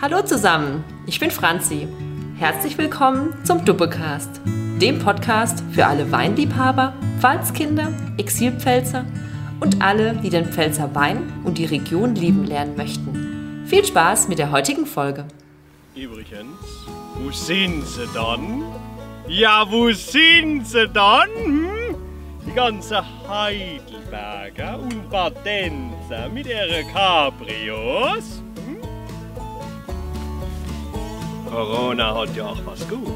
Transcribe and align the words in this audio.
Hallo 0.00 0.22
zusammen, 0.22 0.84
ich 1.06 1.20
bin 1.20 1.30
Franzi. 1.30 1.86
Herzlich 2.36 2.76
willkommen 2.76 3.32
zum 3.44 3.64
Duppecast, 3.64 4.40
dem 4.44 4.98
Podcast 4.98 5.62
für 5.72 5.86
alle 5.86 6.10
Weinliebhaber, 6.10 6.92
Pfalzkinder, 7.20 7.92
Exilpfälzer 8.18 9.04
und 9.60 9.80
alle, 9.82 10.14
die 10.16 10.30
den 10.30 10.46
Pfälzer 10.46 10.94
Wein 10.94 11.32
und 11.44 11.58
die 11.58 11.64
Region 11.64 12.16
lieben 12.16 12.44
lernen 12.44 12.76
möchten. 12.76 13.62
Viel 13.66 13.84
Spaß 13.84 14.28
mit 14.28 14.38
der 14.38 14.50
heutigen 14.50 14.84
Folge. 14.84 15.26
Übrigens, 15.94 16.86
wo 17.14 17.30
sind 17.30 17.86
sie 17.86 18.08
dann? 18.12 18.64
Ja, 19.28 19.64
wo 19.70 19.90
sind 19.92 20.66
sie 20.66 20.88
dann? 20.88 21.28
Hm? 21.36 21.94
Die 22.46 22.52
ganze 22.52 23.02
Heidelberger 23.26 24.78
und 24.80 25.08
Badenser 25.08 26.28
mit 26.28 26.46
ihren 26.46 26.92
Cabrios? 26.92 28.43
Corona 31.54 32.14
hat 32.16 32.34
ja 32.34 32.46
auch 32.46 32.58
was 32.64 32.80
Gutes. 32.88 33.12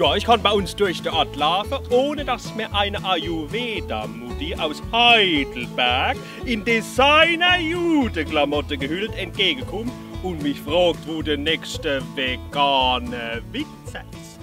Ja, 0.00 0.16
ich 0.16 0.24
kann 0.24 0.42
bei 0.42 0.50
uns 0.50 0.74
durch 0.74 1.00
die 1.00 1.10
Ort 1.10 1.36
laufen, 1.36 1.78
ohne 1.90 2.24
dass 2.24 2.52
mir 2.56 2.74
eine 2.74 3.04
Ayurveda-Mutti 3.04 4.56
aus 4.56 4.82
Heidelberg 4.90 6.16
in 6.44 6.64
Designer-Jude-Klamotte 6.64 8.76
gehüllt 8.76 9.16
entgegenkommt 9.16 9.92
und 10.24 10.42
mich 10.42 10.60
fragt, 10.60 11.06
wo 11.06 11.22
der 11.22 11.38
nächste 11.38 12.02
vegane 12.16 13.40
Witz 13.52 13.66
ist. 13.86 14.40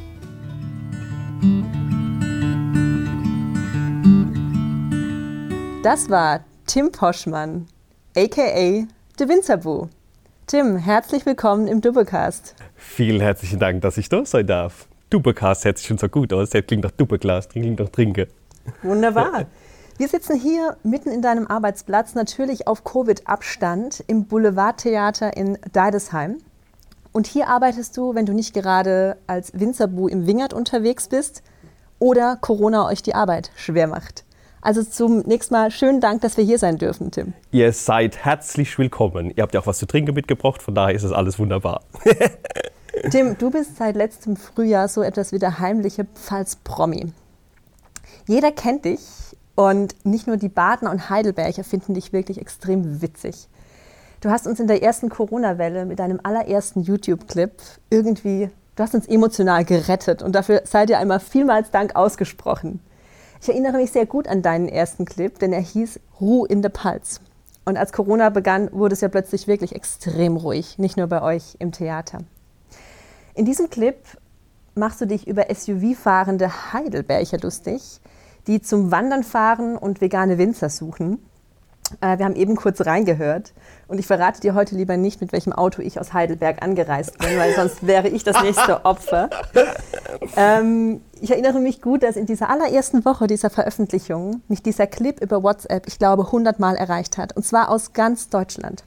Das 5.83 6.09
war 6.09 6.45
Tim 6.67 6.89
Poschmann, 6.89 7.67
aka 8.16 8.88
The 9.17 9.27
Winzerbu. 9.27 9.89
Tim, 10.54 10.78
herzlich 10.78 11.26
willkommen 11.26 11.68
im 11.68 11.82
Dubbecast. 11.82 12.54
Vielen 12.76 13.22
herzlichen 13.22 13.58
Dank, 13.58 13.82
dass 13.82 13.98
ich 13.98 14.08
da 14.08 14.23
sein 14.23 14.46
darf. 14.46 14.86
Dubbecast 15.09 15.66
hört 15.66 15.80
sich 15.80 15.88
schon 15.88 15.98
so 15.98 16.08
gut 16.08 16.32
aus. 16.32 16.52
Das 16.52 16.64
klingt 16.68 16.84
nach 16.84 16.92
Dubbeglas, 16.92 17.50
klingt 17.50 17.80
nach 17.80 17.90
Trinke. 17.90 18.28
Wunderbar. 18.84 19.48
Wir 19.98 20.08
sitzen 20.08 20.40
hier 20.40 20.78
mitten 20.84 21.09
in 21.09 21.24
deinem 21.24 21.48
Arbeitsplatz, 21.48 22.14
natürlich 22.14 22.68
auf 22.68 22.84
Covid-Abstand 22.84 24.04
im 24.06 24.26
Boulevardtheater 24.26 25.36
in 25.36 25.58
Deidesheim. 25.72 26.38
Und 27.12 27.26
hier 27.26 27.48
arbeitest 27.48 27.98
du, 27.98 28.14
wenn 28.14 28.28
du 28.28 28.34
nicht 28.34 28.54
gerade 28.54 29.18
als 29.26 29.59
Winzerbu 29.59 30.08
im 30.08 30.28
Wingert 30.28 30.54
unterwegs 30.54 31.08
bist 31.08 31.42
oder 31.98 32.38
Corona 32.40 32.88
euch 32.88 33.02
die 33.02 33.16
Arbeit 33.16 33.50
schwer 33.56 33.88
macht. 33.88 34.24
Also 34.64 34.81
zum 34.81 35.19
nächsten 35.23 35.53
Mal 35.53 35.72
schönen 35.72 36.00
Dank, 36.00 36.22
dass 36.22 36.38
wir 36.38 36.45
hier 36.45 36.58
sein 36.58 36.78
dürfen, 36.78 37.11
Tim. 37.11 37.33
Ihr 37.52 37.73
seid 37.73 38.23
herzlich 38.23 38.80
willkommen. 38.80 39.30
Ihr 39.36 39.44
habt 39.44 39.53
ja 39.53 39.59
auch 39.59 39.67
was 39.67 39.78
zu 39.78 39.86
trinken 39.86 40.16
mitgebracht, 40.16 40.61
von 40.64 40.73
daher 40.73 40.95
ist 40.95 41.03
es 41.03 41.11
alles 41.11 41.38
wunderbar. 41.38 41.81
Tim, 43.11 43.38
du 43.38 43.52
bist 43.52 43.75
seit 43.75 43.97
letztem 43.97 44.38
Frühjahr 44.38 44.88
so 44.88 45.03
etwas 45.03 45.34
wie 45.34 45.39
der 45.39 45.59
heimliche 45.59 46.06
Pfalz-Promi. 46.06 47.11
Jeder 48.25 48.53
kennt 48.53 48.86
dich 48.86 49.02
und 49.56 49.95
nicht 50.06 50.28
nur 50.28 50.38
die 50.38 50.47
Badner 50.47 50.91
und 50.91 51.09
Heidelberger 51.09 51.66
finden 51.66 51.94
dich 51.94 52.14
wirklich 52.14 52.39
extrem 52.39 53.02
witzig. 53.02 53.50
Du 54.22 54.30
hast 54.30 54.47
uns 54.47 54.61
in 54.61 54.67
der 54.67 54.81
ersten 54.81 55.09
Corona-Welle 55.09 55.86
mit 55.86 56.00
deinem 56.00 56.22
allerersten 56.23 56.84
YouTube-Clip 56.84 57.52
irgendwie, 57.89 58.50
du 58.78 58.84
hast 58.84 58.95
uns 58.95 59.08
emotional 59.08 59.66
gerettet 59.66 60.23
und 60.23 60.34
dafür 60.34 60.61
sei 60.64 60.86
dir 60.86 61.00
einmal 61.00 61.19
vielmals 61.19 61.69
Dank 61.69 61.97
ausgesprochen. 61.97 62.80
Ich 63.44 63.49
erinnere 63.49 63.75
mich 63.75 63.91
sehr 63.91 64.05
gut 64.05 64.30
an 64.30 64.41
deinen 64.41 64.69
ersten 64.69 65.03
Clip, 65.03 65.38
denn 65.38 65.52
er 65.52 65.59
hieß 65.59 65.99
Ruhe 66.22 66.47
in 66.47 66.61
der 66.61 66.69
Pals. 66.69 67.19
Und 67.66 67.75
als 67.75 67.91
Corona 67.91 68.30
begann, 68.30 68.69
wurde 68.72 68.94
es 68.94 69.02
ja 69.02 69.09
plötzlich 69.09 69.47
wirklich 69.47 69.75
extrem 69.75 70.38
ruhig, 70.38 70.77
nicht 70.77 70.95
nur 70.95 71.08
bei 71.08 71.22
euch 71.22 71.58
im 71.59 71.73
Theater. 71.73 72.19
In 73.33 73.44
diesem 73.44 73.69
Clip 73.69 73.97
machst 74.75 75.01
du 75.01 75.07
dich 75.07 75.28
über 75.28 75.53
SUV-fahrende 75.53 76.72
Heidelberger 76.72 77.38
lustig, 77.40 78.00
die 78.47 78.62
zum 78.62 78.91
Wandern 78.91 79.23
fahren 79.23 79.75
und 79.75 80.00
vegane 80.00 80.38
Winzer 80.38 80.69
suchen. 80.69 81.19
Äh, 82.01 82.17
wir 82.17 82.25
haben 82.25 82.35
eben 82.35 82.55
kurz 82.55 82.85
reingehört 82.85 83.53
und 83.88 83.99
ich 83.99 84.07
verrate 84.07 84.41
dir 84.41 84.53
heute 84.53 84.75
lieber 84.75 84.97
nicht, 84.97 85.21
mit 85.21 85.31
welchem 85.31 85.53
Auto 85.53 85.81
ich 85.81 85.99
aus 85.99 86.13
Heidelberg 86.13 86.63
angereist 86.63 87.17
bin, 87.17 87.38
weil 87.38 87.53
sonst 87.55 87.85
wäre 87.85 88.09
ich 88.09 88.23
das 88.23 88.41
nächste 88.41 88.85
Opfer. 88.85 89.29
Ähm, 90.35 91.01
ich 91.21 91.31
erinnere 91.31 91.59
mich 91.59 91.81
gut, 91.81 92.03
dass 92.03 92.16
in 92.16 92.25
dieser 92.25 92.49
allerersten 92.49 93.05
Woche 93.05 93.27
dieser 93.27 93.49
Veröffentlichung 93.49 94.41
mich 94.47 94.63
dieser 94.63 94.88
Clip 94.88 95.21
über 95.21 95.44
WhatsApp, 95.44 95.88
ich 95.88 95.99
glaube, 95.99 96.25
100 96.25 96.59
Mal 96.59 96.75
erreicht 96.75 97.17
hat 97.17 97.35
und 97.35 97.45
zwar 97.45 97.69
aus 97.69 97.94
ganz 97.94 98.29
Deutschland. 98.29 98.83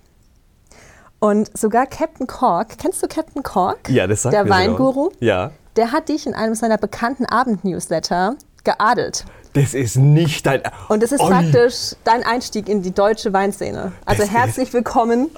Und 1.18 1.56
sogar 1.56 1.86
Captain 1.86 2.26
Cork, 2.26 2.76
kennst 2.78 3.02
du 3.02 3.08
Captain 3.08 3.42
Cork? 3.42 3.88
Ja, 3.88 4.06
das 4.06 4.22
sagt 4.22 4.34
Der 4.34 4.48
Weinguru? 4.48 5.10
Ja. 5.20 5.50
Der 5.76 5.92
hat 5.92 6.08
dich 6.08 6.26
in 6.26 6.34
einem 6.34 6.54
seiner 6.54 6.78
bekannten 6.78 7.26
Abendnewsletter 7.26 8.36
geadelt. 8.64 9.24
Das 9.56 9.72
ist 9.75 9.97
nicht 9.97 10.44
dein. 10.47 10.61
Und 10.89 11.03
das 11.03 11.12
ist 11.12 11.21
Oi. 11.21 11.28
praktisch 11.31 11.94
dein 12.05 12.22
Einstieg 12.25 12.69
in 12.69 12.83
die 12.83 12.93
deutsche 12.93 13.33
Weinszene. 13.33 13.93
Also 14.05 14.21
Das 14.22 14.28
ist- 14.31 14.34
herzlich 14.37 14.72
willkommen. 14.75 15.28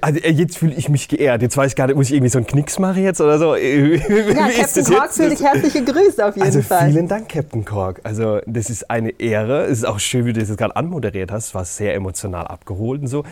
Also 0.00 0.18
jetzt 0.20 0.56
fühle 0.56 0.72
ich 0.74 0.88
mich 0.88 1.08
geehrt. 1.08 1.42
Jetzt 1.42 1.56
weiß 1.56 1.72
ich 1.72 1.76
gar 1.76 1.86
nicht, 1.86 1.96
muss 1.96 2.06
ich 2.06 2.14
irgendwie 2.14 2.30
so 2.30 2.38
einen 2.38 2.46
Knicks 2.46 2.78
machen 2.78 3.02
jetzt 3.04 3.20
oder 3.20 3.38
so? 3.38 3.54
Ja, 3.54 4.46
ist 4.46 4.74
Captain 4.76 4.92
jetzt? 4.92 5.16
fühlt 5.16 5.32
dich 5.32 5.42
herzlich 5.42 5.72
gegrüßt 5.74 6.22
auf 6.22 6.36
jeden 6.36 6.46
Also 6.46 6.62
Fall. 6.62 6.90
vielen 6.90 7.06
Dank, 7.06 7.28
Captain 7.28 7.64
Cork. 7.66 8.00
Also 8.02 8.40
das 8.46 8.70
ist 8.70 8.90
eine 8.90 9.10
Ehre. 9.20 9.64
Es 9.64 9.78
ist 9.78 9.84
auch 9.84 9.98
schön, 10.00 10.24
wie 10.24 10.32
du 10.32 10.40
das 10.40 10.48
jetzt 10.48 10.58
gerade 10.58 10.74
anmoderiert 10.76 11.30
hast. 11.30 11.48
Es 11.48 11.54
war 11.54 11.64
sehr 11.66 11.94
emotional 11.94 12.46
abgeholt 12.46 13.02
und 13.02 13.08
so. 13.08 13.24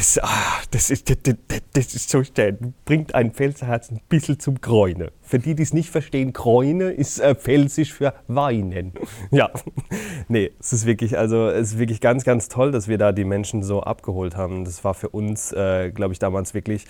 Das, 0.00 0.18
ah, 0.22 0.62
das, 0.70 0.88
ist, 0.88 1.10
das, 1.10 1.18
das, 1.24 1.60
das 1.74 1.94
ist 1.94 2.08
so 2.08 2.24
schön. 2.24 2.72
Bringt 2.86 3.14
ein 3.14 3.32
Pfälzerherz 3.32 3.90
ein 3.90 4.00
bisschen 4.08 4.40
zum 4.40 4.58
Gräune. 4.62 5.12
Für 5.20 5.38
die, 5.38 5.54
die 5.54 5.62
es 5.62 5.74
nicht 5.74 5.90
verstehen, 5.90 6.32
Gräune 6.32 6.84
ist 6.84 7.20
äh, 7.20 7.34
pfälzisch 7.34 7.92
für 7.92 8.14
Weinen. 8.26 8.94
Ja, 9.30 9.50
nee, 10.28 10.52
es 10.58 10.72
ist 10.72 10.86
wirklich, 10.86 11.18
also 11.18 11.48
es 11.48 11.72
ist 11.72 11.78
wirklich 11.78 12.00
ganz, 12.00 12.24
ganz 12.24 12.48
toll, 12.48 12.72
dass 12.72 12.88
wir 12.88 12.96
da 12.96 13.12
die 13.12 13.26
Menschen 13.26 13.62
so 13.62 13.82
abgeholt 13.82 14.38
haben. 14.38 14.64
Das 14.64 14.82
war 14.84 14.94
für 14.94 15.10
uns, 15.10 15.52
äh, 15.52 15.90
glaube 15.90 16.14
ich, 16.14 16.18
damals 16.18 16.54
wirklich, 16.54 16.86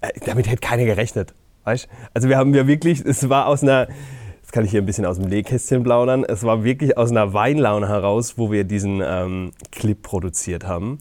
äh, 0.00 0.08
damit 0.24 0.48
hätte 0.48 0.66
keiner 0.66 0.86
gerechnet. 0.86 1.34
Weißt? 1.64 1.88
Also 2.14 2.30
wir 2.30 2.38
haben 2.38 2.54
ja 2.54 2.66
wirklich, 2.66 3.04
es 3.04 3.28
war 3.28 3.48
aus 3.48 3.64
einer, 3.64 3.86
das 4.40 4.50
kann 4.52 4.64
ich 4.64 4.70
hier 4.70 4.80
ein 4.80 4.86
bisschen 4.86 5.04
aus 5.04 5.18
dem 5.18 5.28
Nähkästchen 5.28 5.82
plaudern, 5.82 6.24
es 6.24 6.42
war 6.42 6.64
wirklich 6.64 6.96
aus 6.96 7.10
einer 7.10 7.34
Weinlaune 7.34 7.86
heraus, 7.86 8.38
wo 8.38 8.50
wir 8.50 8.64
diesen 8.64 9.02
ähm, 9.04 9.52
Clip 9.72 10.00
produziert 10.00 10.66
haben. 10.66 11.00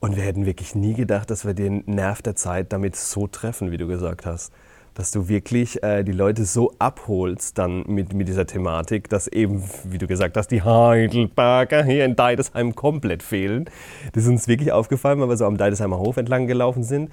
Und 0.00 0.16
wir 0.16 0.22
hätten 0.22 0.46
wirklich 0.46 0.74
nie 0.74 0.94
gedacht, 0.94 1.30
dass 1.30 1.44
wir 1.44 1.54
den 1.54 1.82
Nerv 1.86 2.22
der 2.22 2.36
Zeit 2.36 2.72
damit 2.72 2.94
so 2.94 3.26
treffen, 3.26 3.70
wie 3.72 3.78
du 3.78 3.88
gesagt 3.88 4.26
hast. 4.26 4.52
Dass 4.94 5.10
du 5.10 5.28
wirklich 5.28 5.82
äh, 5.82 6.02
die 6.04 6.12
Leute 6.12 6.44
so 6.44 6.72
abholst 6.78 7.58
dann 7.58 7.84
mit, 7.86 8.12
mit 8.12 8.28
dieser 8.28 8.46
Thematik, 8.46 9.08
dass 9.08 9.26
eben, 9.28 9.62
wie 9.84 9.98
du 9.98 10.06
gesagt 10.06 10.36
hast, 10.36 10.48
die 10.48 10.62
Heidelberger 10.62 11.84
hier 11.84 12.04
in 12.04 12.16
Deidesheim 12.16 12.74
komplett 12.74 13.22
fehlen. 13.22 13.70
Das 14.12 14.24
ist 14.24 14.28
uns 14.28 14.48
wirklich 14.48 14.72
aufgefallen, 14.72 15.20
weil 15.20 15.28
wir 15.28 15.36
so 15.36 15.46
am 15.46 15.56
Deidesheimer 15.56 15.98
Hof 15.98 16.16
entlang 16.16 16.46
gelaufen 16.46 16.82
sind. 16.82 17.10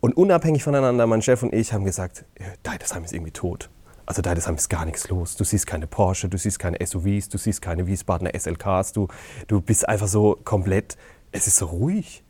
Und 0.00 0.16
unabhängig 0.16 0.64
voneinander, 0.64 1.06
mein 1.06 1.22
Chef 1.22 1.42
und 1.42 1.54
ich 1.54 1.72
haben 1.72 1.84
gesagt, 1.84 2.24
Deidesheim 2.64 3.04
ist 3.04 3.12
irgendwie 3.12 3.30
tot. 3.30 3.68
Also 4.04 4.20
Deidesheim 4.20 4.56
ist 4.56 4.68
gar 4.68 4.84
nichts 4.84 5.08
los. 5.08 5.36
Du 5.36 5.44
siehst 5.44 5.66
keine 5.66 5.86
Porsche, 5.86 6.28
du 6.28 6.36
siehst 6.36 6.58
keine 6.58 6.84
SUVs, 6.84 7.28
du 7.28 7.38
siehst 7.38 7.62
keine 7.62 7.86
Wiesbadener 7.86 8.32
SLKs, 8.36 8.92
du, 8.92 9.08
du 9.46 9.60
bist 9.60 9.88
einfach 9.88 10.08
so 10.08 10.38
komplett, 10.44 10.96
es 11.32 11.46
ist 11.46 11.56
so 11.56 11.66
ruhig. 11.66 12.22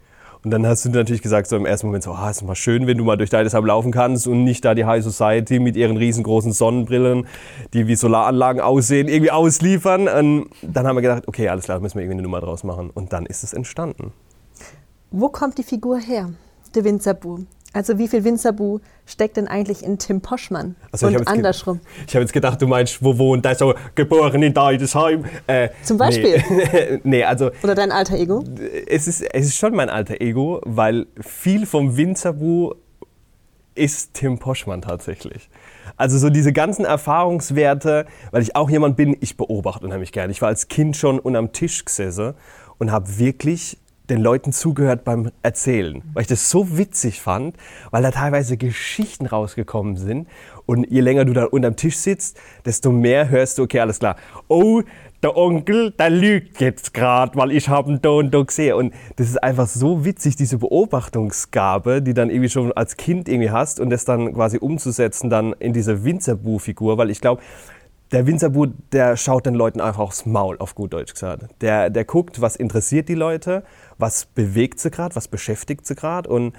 Und 0.45 0.51
dann 0.51 0.67
hast 0.67 0.85
du 0.85 0.91
natürlich 0.91 1.23
gesagt, 1.23 1.47
so 1.47 1.57
im 1.57 1.67
ersten 1.67 1.87
Moment 1.87 2.03
so, 2.03 2.13
ah, 2.13 2.29
ist 2.29 2.43
mal 2.43 2.57
schön, 2.57 2.89
wenn 2.89 2.99
du 2.99 3.05
mal 3.05 3.17
durch 3.17 3.31
Deidesheim 3.31 3.65
laufen 3.65 3.93
kannst 3.93 4.27
und 4.27 4.43
nicht 4.43 4.65
da 4.65 4.75
die 4.75 4.85
High 4.85 5.05
Society 5.05 5.61
mit 5.61 5.77
ihren 5.77 5.97
riesengroßen 5.97 6.53
Sonnenbrillen, 6.53 7.29
die 7.73 7.87
wie 7.87 7.95
Solaranlagen 7.95 8.61
aussehen, 8.61 9.07
irgendwie 9.07 9.31
ausliefern. 9.31 10.09
Und 10.09 10.51
dann 10.62 10.87
haben 10.87 10.97
wir 10.97 11.03
gedacht, 11.03 11.29
okay, 11.29 11.49
alles 11.49 11.67
klar, 11.67 11.79
müssen 11.79 11.95
wir 11.95 12.03
irgendwie 12.03 12.15
eine 12.15 12.23
Nummer 12.23 12.41
draus 12.41 12.65
machen. 12.65 12.91
Und 12.91 13.12
dann 13.12 13.25
ist 13.27 13.45
es 13.45 13.53
entstanden. 13.53 14.12
Wo 15.12 15.29
kommt 15.29 15.59
die 15.59 15.62
Figur 15.62 15.99
her, 15.99 16.31
der 16.75 16.85
Winzerbu? 16.85 17.44
Also 17.73 17.99
wie 17.99 18.09
viel 18.09 18.25
Winzerbu 18.25 18.81
steckt 19.07 19.37
denn 19.37 19.49
eigentlich 19.49 19.83
in 19.83 19.99
Tim 19.99 20.21
Poschmann? 20.21 20.77
Also 20.91 21.07
Und 21.07 21.27
andersrum. 21.27 21.81
Ich 22.07 22.15
habe 22.15 22.23
jetzt 22.23 22.33
gedacht, 22.33 22.61
du 22.61 22.67
meinst, 22.67 23.03
wo 23.03 23.17
wohnt 23.17 23.45
der 23.45 23.55
so 23.55 23.75
geboren 23.95 24.43
in 24.43 24.53
Deidesheim? 24.53 25.25
Äh, 25.47 25.71
Zum 25.83 25.97
Beispiel? 25.97 26.43
Nee, 26.51 27.01
nee 27.05 27.25
also 27.25 27.51
Oder 27.63 27.75
dein 27.75 27.91
alter 27.91 28.17
Ego? 28.17 28.45
es 28.87 29.09
ist, 29.09 29.23
es 29.23 29.47
ist 29.47 29.57
schon 29.57 29.75
mein 29.75 29.89
alter 29.89 30.21
Ego, 30.21 30.61
weil 30.65 31.07
viel 31.21 31.65
vom 31.67 31.97
Winzerbu 31.97 32.75
ist 33.75 34.15
Tim 34.15 34.39
Poschmann 34.39 34.83
tatsächlich. 34.83 35.49
Also 35.97 36.19
so 36.19 36.31
diese 36.31 36.53
ganzen 36.53 36.85
Erfahrungswerte, 36.85 38.07
weil 38.31 38.43
ich 38.43 38.55
auch 38.55 38.69
jemand 38.69 38.97
bin, 38.97 39.17
ich 39.21 39.37
beobachte 39.37 39.85
unheimlich 39.87 40.13
gerne. 40.13 40.31
Ich 40.31 40.43
war 40.43 40.49
als 40.49 40.69
Kind 40.69 40.97
schon 40.97 41.19
unterm 41.19 41.53
Tisch 41.53 41.85
gesessen 41.85 42.35
und 42.79 42.93
habe 42.93 43.19
wirklich 43.19 43.79
den 44.12 44.20
Leuten 44.20 44.53
zugehört 44.53 45.05
beim 45.05 45.31
Erzählen, 45.43 46.03
weil 46.12 46.23
ich 46.23 46.29
das 46.29 46.50
so 46.50 46.76
witzig 46.76 47.20
fand, 47.23 47.56
weil 47.91 48.03
da 48.03 48.11
teilweise 48.11 48.56
Geschichten 48.59 49.26
rausgekommen 49.26 49.97
sind. 49.97 50.29
Und 50.67 50.85
je 50.91 51.00
länger 51.00 51.25
du 51.25 51.32
da 51.32 51.44
unterm 51.44 51.76
Tisch 51.76 51.97
sitzt, 51.97 52.38
desto 52.64 52.93
mehr 52.93 53.31
hörst 53.31 53.59
du, 53.59 53.62
okay, 53.62 53.81
alles 53.81 53.99
klar, 53.99 54.17
oh, 54.49 54.82
der 55.23 55.37
Onkel, 55.37 55.93
der 55.93 56.11
lügt 56.11 56.61
jetzt 56.61 56.93
gerade, 56.93 57.37
weil 57.37 57.53
ich 57.53 57.69
habe 57.69 57.99
da 58.00 58.11
und 58.11 58.35
da 58.35 58.43
gesehen. 58.43 58.75
Und 58.75 58.94
das 59.17 59.29
ist 59.29 59.43
einfach 59.43 59.67
so 59.67 60.05
witzig, 60.05 60.37
diese 60.37 60.59
Beobachtungsgabe, 60.59 62.03
die 62.03 62.12
dann 62.12 62.29
irgendwie 62.29 62.50
schon 62.50 62.73
als 62.73 62.97
Kind 62.97 63.29
irgendwie 63.29 63.50
hast 63.50 63.81
und 63.81 63.91
das 63.91 64.05
dann 64.05 64.35
quasi 64.35 64.59
umzusetzen 64.59 65.31
dann 65.31 65.55
in 65.55 65.73
diese 65.73 66.05
Winzerbu-Figur, 66.05 66.99
weil 66.99 67.11
ich 67.11 67.20
glaube, 67.20 67.41
der 68.12 68.26
Winzerbu, 68.26 68.67
der 68.93 69.17
schaut 69.17 69.47
den 69.47 69.55
Leuten 69.55 69.81
einfach 69.81 70.00
aufs 70.00 70.26
Maul, 70.26 70.59
auf 70.59 70.75
gut 70.75 70.93
Deutsch 70.93 71.12
gesagt. 71.12 71.47
Der, 71.61 71.91
der 71.91 72.05
guckt, 72.05 72.41
was 72.41 72.56
interessiert 72.56 73.09
die 73.09 73.14
Leute, 73.14 73.64
was 73.99 74.26
bewegt 74.26 74.81
sie 74.81 74.91
gerade, 74.91 75.17
was 75.17 75.29
beschäftigt 75.29 75.87
sie 75.87 75.94
gerade 75.94 76.29
und 76.29 76.55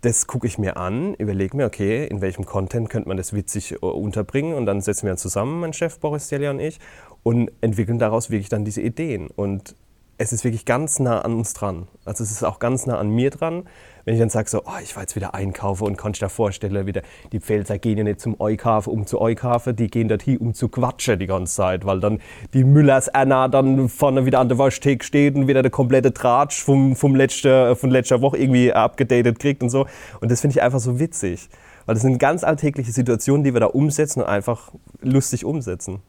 das 0.00 0.26
gucke 0.28 0.46
ich 0.46 0.58
mir 0.58 0.76
an, 0.76 1.14
überlege 1.14 1.56
mir, 1.56 1.66
okay, 1.66 2.06
in 2.06 2.20
welchem 2.20 2.46
Content 2.46 2.88
könnte 2.88 3.08
man 3.08 3.16
das 3.16 3.32
witzig 3.32 3.72
äh, 3.72 3.76
unterbringen 3.78 4.54
und 4.54 4.64
dann 4.66 4.80
setzen 4.80 5.06
wir 5.06 5.16
zusammen, 5.16 5.60
mein 5.60 5.72
Chef 5.72 5.98
Boris 5.98 6.28
Delia 6.28 6.50
und 6.50 6.60
ich, 6.60 6.78
und 7.24 7.50
entwickeln 7.60 7.98
daraus 7.98 8.30
wirklich 8.30 8.48
dann 8.48 8.64
diese 8.64 8.80
Ideen. 8.80 9.28
Und 9.28 9.74
es 10.20 10.32
ist 10.32 10.42
wirklich 10.42 10.64
ganz 10.64 10.98
nah 10.98 11.20
an 11.20 11.34
uns 11.34 11.54
dran. 11.54 11.86
Also 12.04 12.24
es 12.24 12.32
ist 12.32 12.42
auch 12.42 12.58
ganz 12.58 12.86
nah 12.86 12.98
an 12.98 13.08
mir 13.08 13.30
dran, 13.30 13.64
wenn 14.04 14.14
ich 14.14 14.20
dann 14.20 14.30
sage 14.30 14.50
so, 14.50 14.62
oh, 14.64 14.78
ich 14.82 14.96
war 14.96 15.04
jetzt 15.04 15.14
wieder 15.14 15.34
einkaufen 15.34 15.84
und 15.84 15.96
kann 15.96 16.10
ich 16.12 16.18
da 16.18 16.28
vorstellen, 16.28 16.86
wieder 16.86 17.02
die 17.30 17.38
Pfälzer 17.38 17.78
gehen 17.78 17.98
ja 17.98 18.04
nicht 18.04 18.20
zum 18.20 18.40
Eukafe, 18.40 18.90
um 18.90 19.06
zu 19.06 19.20
Eukafe, 19.20 19.74
die 19.74 19.86
gehen 19.86 20.08
dort 20.08 20.22
hin, 20.22 20.38
um 20.38 20.54
zu 20.54 20.68
quatschen 20.68 21.20
die 21.20 21.28
ganze 21.28 21.54
Zeit, 21.54 21.86
weil 21.86 22.00
dann 22.00 22.20
die 22.52 22.64
Müllers 22.64 23.08
Anna 23.08 23.46
dann 23.46 23.88
vorne 23.88 24.26
wieder 24.26 24.40
an 24.40 24.48
der 24.48 24.58
Waschtheke 24.58 25.04
steht 25.04 25.36
und 25.36 25.46
wieder 25.46 25.62
der 25.62 25.70
komplette 25.70 26.12
Tratsch 26.12 26.62
vom, 26.62 26.96
vom 26.96 27.14
letzte, 27.14 27.76
von 27.76 27.90
letzter 27.90 28.20
Woche 28.20 28.38
irgendwie 28.38 28.72
abgedatet 28.72 29.38
kriegt 29.38 29.62
und 29.62 29.70
so. 29.70 29.86
Und 30.20 30.32
das 30.32 30.40
finde 30.40 30.56
ich 30.56 30.62
einfach 30.62 30.80
so 30.80 30.98
witzig, 30.98 31.48
weil 31.86 31.94
das 31.94 32.02
sind 32.02 32.18
ganz 32.18 32.42
alltägliche 32.42 32.90
Situationen, 32.90 33.44
die 33.44 33.52
wir 33.52 33.60
da 33.60 33.66
umsetzen 33.66 34.22
und 34.22 34.26
einfach 34.26 34.72
lustig 35.00 35.44
umsetzen. 35.44 36.02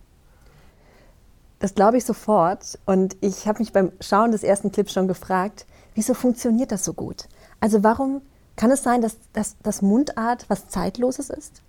Das 1.59 1.75
glaube 1.75 1.97
ich 1.97 2.05
sofort. 2.05 2.79
Und 2.85 3.17
ich 3.21 3.47
habe 3.47 3.59
mich 3.59 3.73
beim 3.73 3.91
Schauen 3.99 4.31
des 4.31 4.43
ersten 4.43 4.71
Clips 4.71 4.93
schon 4.93 5.07
gefragt, 5.07 5.65
wieso 5.93 6.13
funktioniert 6.13 6.71
das 6.71 6.85
so 6.85 6.93
gut? 6.93 7.27
Also 7.59 7.83
warum 7.83 8.21
kann 8.55 8.71
es 8.71 8.83
sein, 8.83 9.01
dass, 9.01 9.17
dass, 9.33 9.57
dass 9.61 9.81
Mundart 9.81 10.45
was 10.47 10.69
Zeitloses 10.69 11.29
ist? 11.29 11.61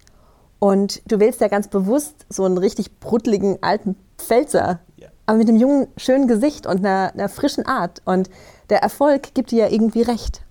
Und 0.60 1.02
du 1.10 1.18
wählst 1.18 1.40
ja 1.40 1.48
ganz 1.48 1.68
bewusst 1.68 2.26
so 2.28 2.44
einen 2.44 2.58
richtig 2.58 3.00
bruttligen 3.00 3.58
alten 3.62 3.96
Pfälzer, 4.18 4.80
ja. 4.96 5.08
aber 5.26 5.38
mit 5.38 5.48
einem 5.48 5.56
jungen, 5.56 5.88
schönen 5.96 6.28
Gesicht 6.28 6.66
und 6.66 6.84
einer, 6.84 7.12
einer 7.14 7.28
frischen 7.28 7.66
Art. 7.66 8.02
Und 8.04 8.28
der 8.68 8.82
Erfolg 8.82 9.34
gibt 9.34 9.50
dir 9.50 9.64
ja 9.64 9.68
irgendwie 9.68 10.02
recht. 10.02 10.42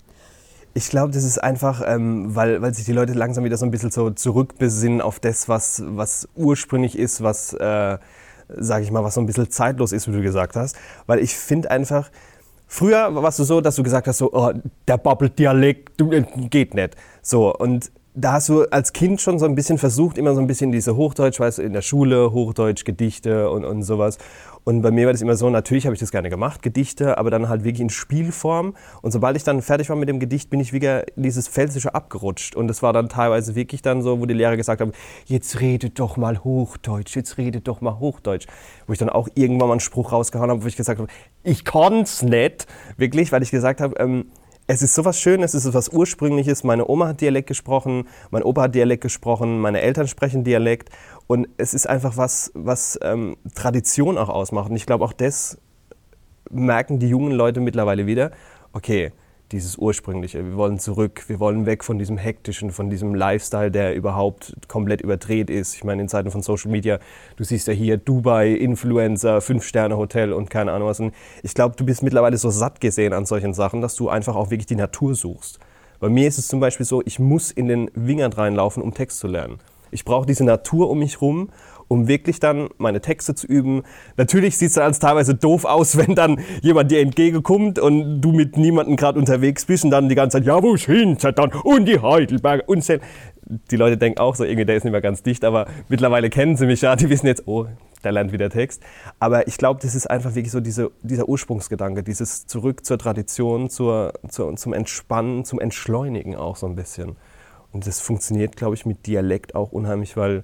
Ich 0.73 0.89
glaube, 0.89 1.13
das 1.13 1.23
ist 1.23 1.37
einfach, 1.37 1.83
ähm, 1.85 2.35
weil, 2.35 2.61
weil 2.61 2.73
sich 2.73 2.85
die 2.85 2.91
Leute 2.91 3.13
langsam 3.13 3.43
wieder 3.43 3.57
so 3.57 3.65
ein 3.65 3.71
bisschen 3.71 3.91
so 3.91 4.09
zurückbesinnen 4.09 5.01
auf 5.01 5.19
das, 5.19 5.47
was, 5.47 5.83
was 5.85 6.27
ursprünglich 6.35 6.97
ist, 6.97 7.23
was... 7.23 7.53
Äh, 7.53 7.99
sage 8.57 8.83
ich 8.83 8.91
mal, 8.91 9.03
was 9.03 9.15
so 9.15 9.21
ein 9.21 9.25
bisschen 9.25 9.49
zeitlos 9.49 9.91
ist, 9.91 10.07
wie 10.07 10.15
du 10.15 10.21
gesagt 10.21 10.55
hast. 10.55 10.75
Weil 11.07 11.19
ich 11.19 11.35
finde 11.35 11.71
einfach, 11.71 12.09
früher 12.67 13.13
warst 13.15 13.39
du 13.39 13.43
so, 13.43 13.61
dass 13.61 13.75
du 13.75 13.83
gesagt 13.83 14.07
hast, 14.07 14.17
so, 14.17 14.31
oh, 14.33 14.51
der 14.87 14.97
Bubble-Dialekt 14.97 16.01
äh, 16.01 16.23
geht 16.49 16.73
nicht. 16.73 16.95
So, 17.21 17.53
und 17.53 17.91
da 18.15 18.33
hast 18.33 18.49
du 18.49 18.63
als 18.65 18.91
Kind 18.91 19.21
schon 19.21 19.39
so 19.39 19.45
ein 19.45 19.55
bisschen 19.55 19.77
versucht, 19.77 20.17
immer 20.17 20.33
so 20.33 20.41
ein 20.41 20.47
bisschen 20.47 20.71
diese 20.71 20.95
Hochdeutsch, 20.95 21.39
weißt 21.39 21.59
du, 21.59 21.61
in 21.61 21.73
der 21.73 21.81
Schule, 21.81 22.31
Hochdeutsch, 22.33 22.83
Gedichte 22.83 23.49
und, 23.49 23.63
und 23.63 23.83
sowas. 23.83 24.17
Und 24.69 24.83
bei 24.83 24.91
mir 24.91 25.07
war 25.07 25.13
das 25.13 25.23
immer 25.23 25.35
so, 25.35 25.49
natürlich 25.49 25.87
habe 25.87 25.95
ich 25.95 25.99
das 25.99 26.11
gerne 26.11 26.29
gemacht, 26.29 26.61
Gedichte, 26.61 27.17
aber 27.17 27.31
dann 27.31 27.49
halt 27.49 27.63
wirklich 27.63 27.81
in 27.81 27.89
Spielform. 27.89 28.75
Und 29.01 29.09
sobald 29.09 29.35
ich 29.35 29.43
dann 29.43 29.63
fertig 29.63 29.89
war 29.89 29.95
mit 29.95 30.07
dem 30.07 30.19
Gedicht, 30.19 30.51
bin 30.51 30.59
ich 30.59 30.73
wieder 30.73 31.05
dieses 31.15 31.47
Pfälzische 31.47 31.95
abgerutscht. 31.95 32.55
Und 32.55 32.67
das 32.67 32.83
war 32.83 32.93
dann 32.93 33.09
teilweise 33.09 33.55
wirklich 33.55 33.81
dann 33.81 34.03
so, 34.03 34.19
wo 34.19 34.27
die 34.27 34.35
Lehrer 34.35 34.57
gesagt 34.57 34.81
haben, 34.81 34.91
jetzt 35.25 35.59
redet 35.59 35.97
doch 35.97 36.17
mal 36.17 36.43
Hochdeutsch, 36.43 37.15
jetzt 37.15 37.39
redet 37.39 37.67
doch 37.67 37.81
mal 37.81 37.97
Hochdeutsch. 37.97 38.45
Wo 38.85 38.93
ich 38.93 38.99
dann 38.99 39.09
auch 39.09 39.27
irgendwann 39.33 39.69
mal 39.69 39.73
einen 39.73 39.79
Spruch 39.79 40.11
rausgehauen 40.11 40.51
habe, 40.51 40.61
wo 40.61 40.67
ich 40.67 40.75
gesagt 40.75 40.99
habe, 40.99 41.09
ich 41.41 41.65
kann's 41.65 42.21
nicht, 42.21 42.67
wirklich, 42.95 43.31
weil 43.31 43.41
ich 43.41 43.49
gesagt 43.49 43.81
habe, 43.81 43.95
ähm, 43.97 44.25
es 44.71 44.83
ist 44.83 44.93
sowas 44.93 45.19
Schönes, 45.19 45.55
es 45.55 45.65
ist 45.65 45.73
was 45.73 45.89
Ursprüngliches. 45.89 46.63
Meine 46.63 46.87
Oma 46.87 47.07
hat 47.07 47.21
Dialekt 47.21 47.47
gesprochen, 47.47 48.07
mein 48.29 48.43
Opa 48.43 48.61
hat 48.61 48.75
Dialekt 48.75 49.01
gesprochen, 49.01 49.59
meine 49.61 49.81
Eltern 49.81 50.07
sprechen 50.07 50.43
Dialekt. 50.43 50.89
Und 51.31 51.47
es 51.57 51.75
ist 51.75 51.87
einfach 51.87 52.17
was, 52.17 52.51
was 52.55 52.97
ähm, 53.03 53.37
Tradition 53.53 54.17
auch 54.17 54.29
ausmacht. 54.29 54.71
Und 54.71 54.75
ich 54.77 54.87
glaube, 54.87 55.05
auch 55.05 55.13
das 55.13 55.59
merken 56.49 56.97
die 56.97 57.07
jungen 57.07 57.33
Leute 57.33 57.59
mittlerweile 57.59 58.07
wieder. 58.07 58.31
Okay, 58.73 59.11
dieses 59.51 59.77
Ursprüngliche. 59.77 60.43
Wir 60.43 60.55
wollen 60.55 60.79
zurück, 60.79 61.25
wir 61.27 61.39
wollen 61.39 61.67
weg 61.67 61.83
von 61.83 61.99
diesem 61.99 62.17
hektischen, 62.17 62.71
von 62.71 62.89
diesem 62.89 63.13
Lifestyle, 63.13 63.69
der 63.69 63.93
überhaupt 63.93 64.55
komplett 64.67 65.01
überdreht 65.01 65.51
ist. 65.51 65.75
Ich 65.75 65.83
meine, 65.83 66.01
in 66.01 66.07
Zeiten 66.07 66.31
von 66.31 66.41
Social 66.41 66.71
Media, 66.71 66.97
du 67.35 67.43
siehst 67.43 67.67
ja 67.67 67.73
hier 67.73 67.97
Dubai, 67.97 68.53
Influencer, 68.53 69.39
Fünf-Sterne-Hotel 69.39 70.33
und 70.33 70.49
keine 70.49 70.71
Ahnung 70.71 70.87
was. 70.87 70.99
Ich 71.43 71.53
glaube, 71.53 71.75
du 71.75 71.85
bist 71.85 72.01
mittlerweile 72.01 72.37
so 72.37 72.49
satt 72.49 72.81
gesehen 72.81 73.13
an 73.13 73.27
solchen 73.27 73.53
Sachen, 73.53 73.81
dass 73.81 73.95
du 73.95 74.09
einfach 74.09 74.35
auch 74.35 74.49
wirklich 74.49 74.65
die 74.65 74.75
Natur 74.75 75.13
suchst. 75.13 75.59
Bei 75.99 76.09
mir 76.09 76.27
ist 76.27 76.39
es 76.39 76.47
zum 76.47 76.59
Beispiel 76.59 76.87
so, 76.87 77.03
ich 77.05 77.19
muss 77.19 77.51
in 77.51 77.67
den 77.67 77.91
Wingert 77.93 78.39
reinlaufen, 78.39 78.81
um 78.81 78.95
Text 78.95 79.19
zu 79.19 79.27
lernen. 79.27 79.59
Ich 79.91 80.05
brauche 80.05 80.25
diese 80.25 80.43
Natur 80.43 80.89
um 80.89 80.99
mich 80.99 81.21
herum 81.21 81.49
um 81.89 82.07
wirklich 82.07 82.39
dann 82.39 82.69
meine 82.77 83.01
Texte 83.01 83.35
zu 83.35 83.47
üben. 83.47 83.83
Natürlich 84.15 84.57
sieht 84.57 84.69
es 84.69 84.75
dann 84.75 84.85
als 84.85 84.99
teilweise 84.99 85.35
doof 85.35 85.65
aus, 85.65 85.97
wenn 85.97 86.15
dann 86.15 86.39
jemand 86.61 86.91
dir 86.91 87.01
entgegenkommt 87.01 87.77
und 87.79 88.21
du 88.21 88.31
mit 88.31 88.55
niemandem 88.55 88.95
gerade 88.95 89.19
unterwegs 89.19 89.65
bist 89.65 89.83
und 89.83 89.91
dann 89.91 90.07
die 90.07 90.15
ganze 90.15 90.37
Zeit, 90.37 90.45
ja, 90.45 90.63
wo 90.63 90.77
sind 90.77 91.19
sie 91.19 91.33
dann? 91.33 91.51
Und 91.51 91.85
die 91.85 91.99
Heidelberger 91.99 92.63
und. 92.69 92.87
Die 93.71 93.77
Leute 93.77 93.97
denken 93.97 94.19
auch 94.19 94.35
so, 94.35 94.43
irgendwie, 94.43 94.65
der 94.65 94.75
ist 94.75 94.83
nicht 94.83 94.91
mehr 94.91 95.01
ganz 95.01 95.23
dicht, 95.23 95.43
aber 95.43 95.65
mittlerweile 95.87 96.29
kennen 96.29 96.55
sie 96.55 96.67
mich 96.67 96.81
ja, 96.81 96.95
die 96.95 97.09
wissen 97.09 97.25
jetzt, 97.25 97.47
oh, 97.47 97.65
der 98.03 98.11
lernt 98.11 98.31
wieder 98.31 98.51
Text. 98.51 98.83
Aber 99.19 99.47
ich 99.47 99.57
glaube, 99.57 99.79
das 99.81 99.95
ist 99.95 100.07
einfach 100.07 100.35
wirklich 100.35 100.51
so 100.51 100.59
diese, 100.59 100.91
dieser 101.01 101.27
Ursprungsgedanke, 101.27 102.03
dieses 102.03 102.45
Zurück 102.45 102.85
zur 102.85 102.99
Tradition, 102.99 103.71
zur, 103.71 104.13
zur, 104.29 104.55
zum 104.55 104.73
Entspannen, 104.73 105.45
zum 105.45 105.59
Entschleunigen 105.59 106.35
auch 106.35 106.57
so 106.57 106.67
ein 106.67 106.75
bisschen. 106.75 107.15
Und 107.71 107.87
das 107.87 107.99
funktioniert, 107.99 108.55
glaube 108.55 108.75
ich, 108.75 108.85
mit 108.85 109.05
Dialekt 109.05 109.55
auch 109.55 109.71
unheimlich, 109.71 110.17
weil 110.17 110.43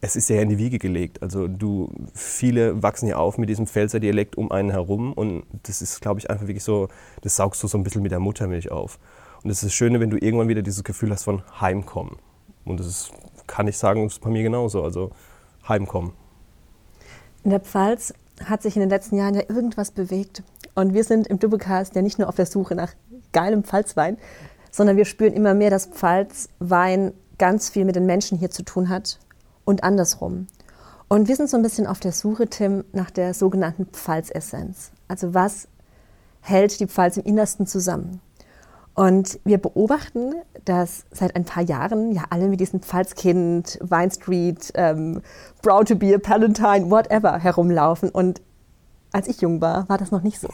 es 0.00 0.16
ist 0.16 0.28
ja 0.28 0.42
in 0.42 0.48
die 0.48 0.58
Wiege 0.58 0.78
gelegt. 0.78 1.22
Also 1.22 1.46
du, 1.46 1.92
viele 2.12 2.82
wachsen 2.82 3.06
ja 3.06 3.16
auf 3.16 3.38
mit 3.38 3.48
diesem 3.48 3.68
Pfälzer 3.68 4.00
Dialekt 4.00 4.36
um 4.36 4.50
einen 4.50 4.70
herum 4.70 5.12
und 5.12 5.44
das 5.62 5.80
ist, 5.80 6.00
glaube 6.00 6.18
ich, 6.18 6.28
einfach 6.28 6.48
wirklich 6.48 6.64
so, 6.64 6.88
das 7.20 7.36
saugst 7.36 7.62
du 7.62 7.68
so 7.68 7.78
ein 7.78 7.84
bisschen 7.84 8.02
mit 8.02 8.10
der 8.10 8.18
Muttermilch 8.18 8.72
auf. 8.72 8.98
Und 9.42 9.48
das 9.48 9.58
ist 9.58 9.66
das 9.66 9.72
Schöne, 9.74 10.00
wenn 10.00 10.10
du 10.10 10.16
irgendwann 10.16 10.48
wieder 10.48 10.62
dieses 10.62 10.82
Gefühl 10.82 11.12
hast 11.12 11.22
von 11.24 11.42
Heimkommen. 11.60 12.16
Und 12.64 12.80
das 12.80 12.86
ist, 12.86 13.12
kann 13.46 13.68
ich 13.68 13.78
sagen, 13.78 14.06
ist 14.06 14.20
bei 14.20 14.30
mir 14.30 14.42
genauso, 14.42 14.82
also 14.82 15.10
Heimkommen. 15.68 16.12
In 17.44 17.50
der 17.50 17.60
Pfalz 17.60 18.12
hat 18.44 18.62
sich 18.62 18.76
in 18.76 18.80
den 18.80 18.90
letzten 18.90 19.16
Jahren 19.16 19.34
ja 19.34 19.42
irgendwas 19.48 19.92
bewegt. 19.92 20.42
Und 20.74 20.94
wir 20.94 21.04
sind 21.04 21.28
im 21.28 21.38
Doublecast 21.38 21.94
ja 21.94 22.02
nicht 22.02 22.18
nur 22.18 22.28
auf 22.28 22.36
der 22.36 22.46
Suche 22.46 22.74
nach 22.74 22.92
geilem 23.32 23.62
Pfalzwein, 23.62 24.16
sondern 24.72 24.96
wir 24.96 25.04
spüren 25.04 25.34
immer 25.34 25.54
mehr, 25.54 25.70
dass 25.70 25.86
Pfalzwein 25.86 27.12
ganz 27.38 27.68
viel 27.68 27.84
mit 27.84 27.94
den 27.94 28.06
Menschen 28.06 28.38
hier 28.38 28.50
zu 28.50 28.64
tun 28.64 28.88
hat 28.88 29.20
und 29.64 29.84
andersrum. 29.84 30.48
Und 31.06 31.28
wir 31.28 31.36
sind 31.36 31.50
so 31.50 31.56
ein 31.56 31.62
bisschen 31.62 31.86
auf 31.86 32.00
der 32.00 32.12
Suche, 32.12 32.48
Tim, 32.48 32.84
nach 32.92 33.10
der 33.10 33.34
sogenannten 33.34 33.86
Pfalzessenz. 33.86 34.90
Also 35.08 35.34
was 35.34 35.68
hält 36.40 36.80
die 36.80 36.86
Pfalz 36.86 37.18
im 37.18 37.24
Innersten 37.24 37.66
zusammen? 37.66 38.20
Und 38.94 39.38
wir 39.44 39.58
beobachten, 39.58 40.34
dass 40.64 41.04
seit 41.10 41.34
ein 41.34 41.44
paar 41.44 41.62
Jahren 41.62 42.12
ja 42.12 42.24
alle 42.30 42.48
mit 42.48 42.60
diesem 42.60 42.80
Pfalzkind, 42.80 43.78
Wine 43.82 44.10
Street, 44.10 44.70
ähm, 44.74 45.22
Brow 45.62 45.82
to 45.84 45.96
Beer, 45.96 46.18
Palantine, 46.18 46.90
whatever 46.90 47.38
herumlaufen. 47.38 48.10
Und 48.10 48.42
als 49.12 49.28
ich 49.28 49.40
jung 49.40 49.60
war, 49.60 49.88
war 49.88 49.98
das 49.98 50.10
noch 50.10 50.22
nicht 50.22 50.40
so. 50.40 50.48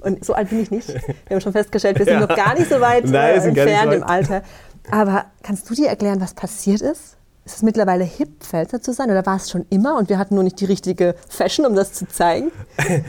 Und 0.00 0.24
so 0.24 0.34
alt 0.34 0.50
bin 0.50 0.60
ich 0.60 0.70
nicht. 0.70 0.88
Wir 0.88 1.34
haben 1.34 1.40
schon 1.40 1.52
festgestellt, 1.52 1.98
wir 1.98 2.04
sind 2.04 2.14
ja. 2.20 2.26
noch 2.26 2.36
gar 2.36 2.54
nicht 2.54 2.68
so 2.68 2.80
weit 2.80 3.04
Nein, 3.04 3.40
äh, 3.40 3.48
entfernt 3.48 3.92
im 3.92 4.02
Alter. 4.04 4.42
Aber 4.90 5.26
kannst 5.42 5.68
du 5.68 5.74
dir 5.74 5.88
erklären, 5.88 6.20
was 6.20 6.34
passiert 6.34 6.80
ist? 6.80 7.16
Ist 7.46 7.56
es 7.56 7.62
mittlerweile 7.62 8.04
hip, 8.04 8.42
Pfälzer 8.42 8.80
zu 8.80 8.94
sein 8.94 9.10
oder 9.10 9.26
war 9.26 9.36
es 9.36 9.50
schon 9.50 9.66
immer 9.68 9.98
und 9.98 10.08
wir 10.08 10.18
hatten 10.18 10.34
nur 10.34 10.44
nicht 10.44 10.58
die 10.60 10.64
richtige 10.64 11.14
Fashion, 11.28 11.66
um 11.66 11.74
das 11.74 11.92
zu 11.92 12.06
zeigen? 12.08 12.50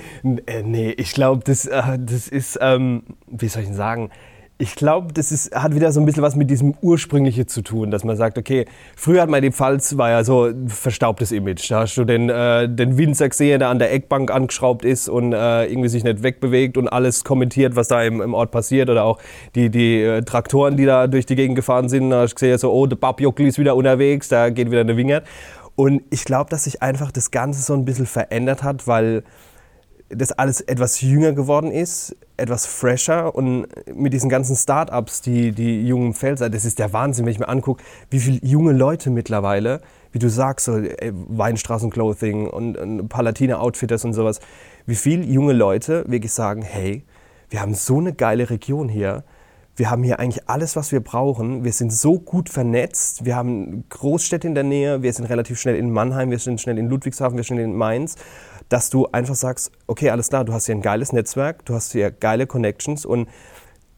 Äh, 0.48 0.64
nee, 0.64 0.92
ich 0.92 1.14
glaube, 1.14 1.44
das, 1.46 1.66
äh, 1.66 1.98
das 2.00 2.28
ist, 2.28 2.58
ähm, 2.60 3.04
wie 3.28 3.48
soll 3.48 3.62
ich 3.62 3.68
denn 3.70 3.78
sagen, 3.78 4.10
ich 4.58 4.76
glaube, 4.76 5.12
das 5.12 5.34
ist, 5.34 5.54
hat 5.54 5.76
wieder 5.76 5.92
so 5.92 6.00
ein 6.00 6.06
bisschen 6.06 6.24
was 6.24 6.38
mit 6.38 6.50
diesem 6.50 6.76
Ursprüngliche 6.82 7.46
zu 7.46 7.62
tun, 7.62 7.92
dass 7.92 8.06
man 8.06 8.16
sagt, 8.16 8.38
okay, 8.38 8.66
früher 8.96 9.22
hat 9.22 9.30
man 9.30 9.42
die 9.42 9.52
Pfalz, 9.52 9.98
war 9.98 10.10
ja 10.10 10.24
so 10.24 10.46
ein 10.46 10.70
verstaubtes 10.70 11.34
Image. 11.34 11.70
Da 11.70 11.82
hast 11.82 11.98
du 11.98 12.06
den, 12.06 12.30
äh, 12.30 12.70
den 12.70 12.98
Winzer 12.98 13.28
gesehen, 13.28 13.60
der 13.60 13.68
an 13.68 13.80
der 13.80 13.92
Eckbank 13.92 14.32
angeschraubt 14.32 14.86
ist 14.86 15.10
und 15.10 15.34
äh, 15.34 15.66
irgendwie 15.66 15.90
sich 15.90 16.06
nicht 16.06 16.24
wegbewegt 16.24 16.78
und 16.78 16.88
alles 16.88 17.26
kommentiert, 17.26 17.76
was 17.76 17.90
da 17.90 18.02
im, 18.02 18.22
im 18.22 18.34
Ort 18.34 18.52
passiert. 18.52 18.90
Oder 18.90 19.04
auch 19.04 19.20
die, 19.56 19.70
die 19.70 20.02
äh, 20.02 20.22
Traktoren, 20.22 20.78
die 20.78 20.86
da 20.86 21.08
durch 21.08 21.26
die 21.26 21.36
Gegend 21.36 21.58
gefahren 21.58 21.90
sind. 21.90 22.10
Da 22.10 22.22
hast 22.22 22.32
du 22.32 22.36
gesehen, 22.36 22.58
so, 22.58 22.72
oh, 22.72 22.86
der 22.86 22.96
Babjokli 22.96 23.48
ist 23.48 23.60
wieder 23.60 23.76
unterwegs, 23.76 24.30
da 24.30 24.50
geht 24.50 24.72
wieder 24.72 24.82
eine 24.82 24.96
Wingert. 24.96 25.26
Und 25.76 26.04
ich 26.10 26.24
glaube, 26.24 26.50
dass 26.50 26.64
sich 26.64 26.82
einfach 26.82 27.12
das 27.12 27.32
Ganze 27.32 27.62
so 27.62 27.74
ein 27.74 27.84
bisschen 27.84 28.06
verändert 28.06 28.64
hat, 28.64 28.88
weil 28.88 29.24
das 30.16 30.32
alles 30.32 30.62
etwas 30.62 31.02
jünger 31.02 31.34
geworden 31.34 31.72
ist, 31.72 32.16
etwas 32.38 32.66
fresher 32.66 33.36
und 33.36 33.68
mit 33.94 34.14
diesen 34.14 34.30
ganzen 34.30 34.56
Start-ups, 34.56 35.22
die 35.22 35.52
die 35.52 35.88
jungen 35.88 36.14
Pfälzer, 36.14 36.50
das 36.50 36.66
ist 36.66 36.80
der 36.80 36.94
Wahnsinn, 36.94 37.26
wenn 37.26 37.32
ich 37.32 37.40
mir 37.40 37.50
angucke, 37.50 37.84
wie 38.10 38.20
viele 38.20 38.40
junge 38.42 38.74
Leute 38.74 39.10
mittlerweile 39.10 39.82
wie 40.16 40.20
du 40.20 40.30
sagst, 40.30 40.68
so 40.68 40.78
äh, 40.78 41.12
Weinstraßen-Clothing 41.14 42.48
und, 42.48 42.78
und 42.78 43.10
Palatine-Outfitters 43.10 44.06
und 44.06 44.14
sowas, 44.14 44.40
wie 44.86 44.96
viele 44.96 45.26
junge 45.26 45.52
Leute 45.52 46.06
wirklich 46.08 46.32
sagen, 46.32 46.62
hey, 46.62 47.04
wir 47.50 47.60
haben 47.60 47.74
so 47.74 47.98
eine 47.98 48.14
geile 48.14 48.50
Region 48.50 48.88
hier, 48.88 49.26
wir 49.76 49.90
haben 49.90 50.04
hier 50.04 50.20
eigentlich 50.20 50.48
alles, 50.48 50.76
was 50.76 50.92
wir 50.92 51.02
brauchen. 51.02 51.64
Wir 51.64 51.74
sind 51.74 51.92
so 51.92 52.20
gut 52.20 52.50
vernetzt. 52.50 53.26
Wir 53.26 53.36
haben 53.36 53.84
Großstädte 53.90 54.48
in 54.48 54.56
der 54.56 54.64
Nähe. 54.64 55.02
Wir 55.02 55.12
sind 55.12 55.26
relativ 55.26 55.60
schnell 55.60 55.76
in 55.76 55.92
Mannheim. 55.92 56.32
Wir 56.32 56.40
sind 56.40 56.62
schnell 56.62 56.78
in 56.78 56.88
Ludwigshafen. 56.88 57.38
Wir 57.38 57.44
sind 57.44 57.58
in 57.58 57.76
Mainz. 57.76 58.16
Dass 58.70 58.90
du 58.90 59.08
einfach 59.08 59.36
sagst, 59.36 59.72
okay, 59.88 60.10
alles 60.10 60.30
klar, 60.30 60.46
du 60.46 60.54
hast 60.54 60.66
hier 60.66 60.76
ein 60.76 60.82
geiles 60.82 61.12
Netzwerk. 61.12 61.66
Du 61.66 61.74
hast 61.74 61.92
hier 61.92 62.10
geile 62.10 62.48
Connections. 62.48 63.06
Und 63.06 63.28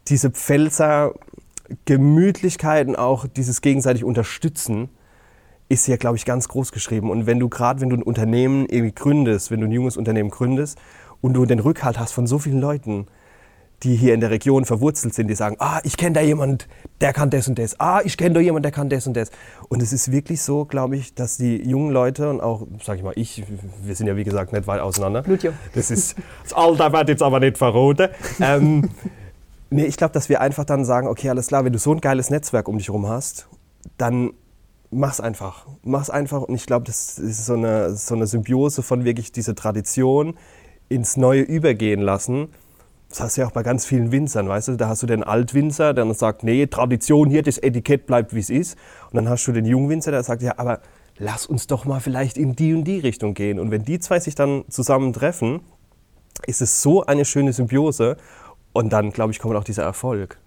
diese 0.07 0.31
Pfälzer 0.31 1.13
Gemütlichkeit 1.85 2.87
und 2.87 2.95
auch 2.95 3.27
dieses 3.27 3.61
gegenseitig 3.61 4.03
Unterstützen 4.03 4.89
ist 5.69 5.85
hier, 5.85 5.97
glaube 5.97 6.15
ich, 6.15 6.25
ganz 6.25 6.47
groß 6.47 6.71
geschrieben. 6.71 7.11
Und 7.11 7.25
wenn 7.25 7.39
du 7.39 7.49
gerade, 7.49 7.81
wenn 7.81 7.89
du 7.89 7.97
ein 7.97 8.03
Unternehmen 8.03 8.65
irgendwie 8.69 8.95
gründest, 8.95 9.51
wenn 9.51 9.59
du 9.59 9.67
ein 9.67 9.71
junges 9.71 9.97
Unternehmen 9.97 10.29
gründest 10.29 10.77
und 11.19 11.33
du 11.33 11.45
den 11.45 11.59
Rückhalt 11.59 11.99
hast 11.99 12.13
von 12.13 12.25
so 12.25 12.39
vielen 12.39 12.61
Leuten, 12.61 13.07
die 13.83 13.95
hier 13.95 14.13
in 14.13 14.21
der 14.21 14.31
Region 14.31 14.65
verwurzelt 14.65 15.13
sind, 15.13 15.27
die 15.27 15.35
sagen, 15.35 15.55
ah, 15.59 15.79
ich 15.83 15.97
kenne 15.97 16.13
da 16.13 16.21
jemand, 16.21 16.67
der 16.99 17.13
kann 17.13 17.29
das 17.29 17.47
und 17.47 17.59
das. 17.59 17.79
Ah, 17.79 18.01
ich 18.03 18.17
kenne 18.17 18.33
da 18.33 18.39
jemand, 18.39 18.65
der 18.65 18.71
kann 18.71 18.89
das 18.89 19.05
und 19.05 19.15
das. 19.15 19.29
Und 19.69 19.83
es 19.83 19.93
ist 19.93 20.11
wirklich 20.11 20.41
so, 20.41 20.65
glaube 20.65 20.97
ich, 20.97 21.13
dass 21.13 21.37
die 21.37 21.57
jungen 21.57 21.91
Leute 21.91 22.29
und 22.29 22.41
auch, 22.41 22.65
sage 22.83 22.97
ich 22.97 23.03
mal, 23.03 23.13
ich, 23.15 23.43
wir 23.83 23.95
sind 23.95 24.07
ja 24.07 24.15
wie 24.15 24.23
gesagt 24.23 24.51
nicht 24.51 24.65
weit 24.65 24.81
auseinander. 24.81 25.21
Blutjung. 25.21 25.53
Das 25.75 25.91
ist, 25.91 26.15
das 26.43 26.53
Alter 26.53 26.91
wird 26.91 27.09
jetzt 27.09 27.21
aber 27.21 27.39
nicht 27.39 27.57
verroten. 27.57 28.09
ähm, 28.41 28.89
nee, 29.69 29.85
ich 29.85 29.97
glaube, 29.97 30.13
dass 30.13 30.27
wir 30.27 30.41
einfach 30.41 30.65
dann 30.65 30.83
sagen, 30.83 31.07
okay, 31.07 31.29
alles 31.29 31.47
klar, 31.47 31.63
wenn 31.63 31.73
du 31.73 31.79
so 31.79 31.93
ein 31.93 32.01
geiles 32.01 32.31
Netzwerk 32.31 32.67
um 32.67 32.79
dich 32.79 32.87
herum 32.87 33.07
hast, 33.07 33.47
dann 33.99 34.31
mach's 34.89 35.19
einfach. 35.19 35.67
Mach's 35.83 36.09
einfach. 36.09 36.41
Und 36.41 36.55
ich 36.55 36.65
glaube, 36.65 36.85
das 36.85 37.19
ist 37.19 37.45
so 37.45 37.53
eine, 37.53 37.95
so 37.95 38.15
eine 38.15 38.25
Symbiose 38.25 38.81
von 38.81 39.05
wirklich 39.05 39.31
dieser 39.31 39.53
Tradition 39.53 40.35
ins 40.89 41.15
Neue 41.15 41.41
übergehen 41.41 42.01
lassen 42.01 42.49
das 43.09 43.21
hast 43.21 43.37
du 43.37 43.41
ja 43.41 43.47
auch 43.47 43.51
bei 43.51 43.63
ganz 43.63 43.85
vielen 43.85 44.11
Winzern, 44.11 44.49
weißt 44.49 44.69
du? 44.69 44.75
Da 44.75 44.89
hast 44.89 45.01
du 45.01 45.07
den 45.07 45.23
Altwinzer, 45.23 45.93
der 45.93 46.03
dann 46.05 46.13
sagt, 46.13 46.43
nee, 46.43 46.67
Tradition 46.67 47.29
hier, 47.29 47.41
das 47.41 47.57
Etikett 47.57 48.05
bleibt, 48.05 48.33
wie 48.35 48.39
es 48.39 48.49
ist. 48.49 48.77
Und 49.11 49.15
dann 49.15 49.29
hast 49.29 49.47
du 49.47 49.53
den 49.53 49.65
Jungwinzer, 49.65 50.11
der 50.11 50.23
sagt, 50.23 50.41
ja, 50.41 50.55
aber 50.57 50.81
lass 51.17 51.45
uns 51.45 51.67
doch 51.67 51.85
mal 51.85 51.99
vielleicht 51.99 52.37
in 52.37 52.55
die 52.55 52.73
und 52.73 52.83
die 52.83 52.99
Richtung 52.99 53.33
gehen. 53.33 53.59
Und 53.59 53.71
wenn 53.71 53.83
die 53.83 53.99
zwei 53.99 54.19
sich 54.19 54.35
dann 54.35 54.65
zusammentreffen, 54.69 55.61
ist 56.45 56.61
es 56.61 56.81
so 56.81 57.05
eine 57.05 57.25
schöne 57.25 57.53
Symbiose. 57.53 58.17
Und 58.73 58.91
dann, 58.91 59.11
glaube 59.11 59.31
ich, 59.31 59.39
kommt 59.39 59.55
auch 59.55 59.63
dieser 59.63 59.83
Erfolg. 59.83 60.37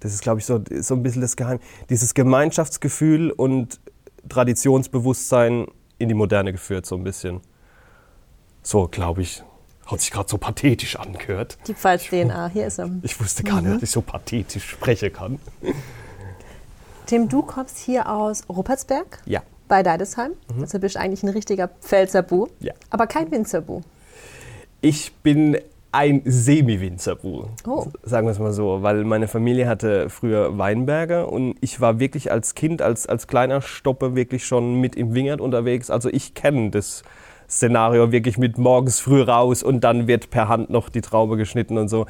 Das 0.00 0.12
ist, 0.12 0.22
glaube 0.22 0.40
ich, 0.40 0.46
so, 0.46 0.60
so 0.80 0.94
ein 0.94 1.02
bisschen 1.02 1.22
das 1.22 1.36
Geheim. 1.36 1.58
Dieses 1.88 2.12
Gemeinschaftsgefühl 2.12 3.30
und 3.30 3.80
Traditionsbewusstsein 4.28 5.66
in 5.98 6.08
die 6.08 6.14
Moderne 6.14 6.52
geführt, 6.52 6.84
so 6.86 6.96
ein 6.96 7.04
bisschen. 7.04 7.40
So, 8.62 8.88
glaube 8.88 9.22
ich, 9.22 9.42
hat 9.86 10.00
sich 10.00 10.10
gerade 10.10 10.28
so 10.28 10.38
pathetisch 10.38 10.96
angehört. 10.96 11.58
Die 11.66 11.74
Pfalz-DNA, 11.74 12.48
hier 12.48 12.66
ist 12.66 12.78
er. 12.78 12.90
Ich 13.02 13.20
wusste 13.20 13.42
gar 13.42 13.60
nicht, 13.60 13.70
mhm. 13.70 13.74
dass 13.74 13.82
ich 13.82 13.90
so 13.90 14.00
pathetisch 14.00 14.68
sprechen 14.68 15.12
kann. 15.12 15.38
Tim, 17.06 17.28
du 17.28 17.42
kommst 17.42 17.78
hier 17.78 18.10
aus 18.10 18.44
Ruppertsberg. 18.48 19.20
Ja. 19.26 19.42
Bei 19.68 19.82
Deidesheim. 19.82 20.32
Mhm. 20.54 20.62
Also 20.62 20.78
bist 20.78 20.94
du 20.94 21.00
eigentlich 21.00 21.22
ein 21.22 21.28
richtiger 21.28 21.68
Pfälzerbu. 21.68 22.48
Ja. 22.60 22.72
Aber 22.90 23.06
kein 23.06 23.30
Winzerbu. 23.30 23.82
Ich 24.80 25.12
bin 25.22 25.58
ein 25.94 26.22
Semi-Winzerbu, 26.24 27.44
oh. 27.68 27.86
sagen 28.02 28.26
wir 28.26 28.32
es 28.32 28.40
mal 28.40 28.52
so, 28.52 28.82
weil 28.82 29.04
meine 29.04 29.28
Familie 29.28 29.68
hatte 29.68 30.10
früher 30.10 30.58
Weinberge 30.58 31.26
und 31.28 31.56
ich 31.60 31.80
war 31.80 32.00
wirklich 32.00 32.32
als 32.32 32.56
Kind, 32.56 32.82
als, 32.82 33.06
als 33.06 33.28
kleiner 33.28 33.62
Stoppe 33.62 34.16
wirklich 34.16 34.44
schon 34.44 34.80
mit 34.80 34.96
im 34.96 35.14
Wingert 35.14 35.40
unterwegs. 35.40 35.90
Also 35.90 36.08
ich 36.08 36.34
kenne 36.34 36.70
das 36.70 37.04
Szenario 37.48 38.12
wirklich 38.12 38.38
mit 38.38 38.58
morgens 38.58 39.00
früh 39.00 39.22
raus 39.22 39.62
und 39.62 39.82
dann 39.82 40.06
wird 40.06 40.30
per 40.30 40.48
Hand 40.48 40.70
noch 40.70 40.88
die 40.88 41.00
Traube 41.00 41.36
geschnitten 41.36 41.78
und 41.78 41.88
so. 41.88 42.06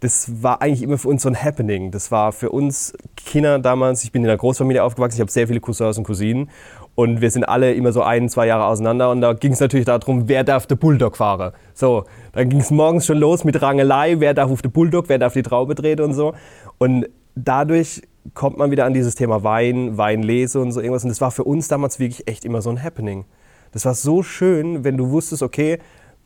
Das 0.00 0.42
war 0.42 0.60
eigentlich 0.60 0.82
immer 0.82 0.98
für 0.98 1.08
uns 1.08 1.22
so 1.22 1.28
ein 1.28 1.42
Happening. 1.42 1.90
Das 1.90 2.10
war 2.10 2.32
für 2.32 2.50
uns 2.50 2.92
Kinder 3.16 3.58
damals, 3.58 4.04
ich 4.04 4.12
bin 4.12 4.22
in 4.22 4.28
einer 4.28 4.36
Großfamilie 4.36 4.82
aufgewachsen, 4.82 5.16
ich 5.16 5.20
habe 5.20 5.30
sehr 5.30 5.48
viele 5.48 5.60
Cousins 5.60 5.96
und 5.96 6.04
Cousinen 6.04 6.50
und 6.94 7.20
wir 7.20 7.30
sind 7.30 7.44
alle 7.44 7.72
immer 7.72 7.92
so 7.92 8.02
ein, 8.02 8.28
zwei 8.28 8.46
Jahre 8.46 8.64
auseinander 8.64 9.10
und 9.10 9.20
da 9.20 9.32
ging 9.32 9.52
es 9.52 9.60
natürlich 9.60 9.86
darum, 9.86 10.28
wer 10.28 10.44
darf 10.44 10.66
der 10.66 10.76
Bulldog 10.76 11.16
fahren. 11.16 11.52
So, 11.74 12.04
dann 12.32 12.48
ging 12.48 12.60
es 12.60 12.70
morgens 12.70 13.06
schon 13.06 13.18
los 13.18 13.44
mit 13.44 13.60
Rangelei, 13.60 14.16
wer 14.18 14.34
darf 14.34 14.50
auf 14.50 14.62
den 14.62 14.72
Bulldog, 14.72 15.08
wer 15.08 15.18
darf 15.18 15.32
die 15.32 15.42
Traube 15.42 15.74
drehen 15.74 16.00
und 16.00 16.14
so. 16.14 16.34
Und 16.78 17.06
dadurch 17.34 18.02
kommt 18.34 18.58
man 18.58 18.70
wieder 18.70 18.84
an 18.84 18.94
dieses 18.94 19.14
Thema 19.14 19.44
Wein, 19.44 19.96
Weinlese 19.96 20.60
und 20.60 20.72
so 20.72 20.80
irgendwas. 20.80 21.04
Und 21.04 21.10
das 21.10 21.20
war 21.20 21.30
für 21.30 21.44
uns 21.44 21.68
damals 21.68 21.98
wirklich 21.98 22.26
echt 22.26 22.44
immer 22.44 22.62
so 22.62 22.70
ein 22.70 22.82
Happening. 22.82 23.24
Das 23.76 23.84
war 23.84 23.92
so 23.92 24.22
schön, 24.22 24.84
wenn 24.84 24.96
du 24.96 25.10
wusstest, 25.10 25.42
okay, 25.42 25.80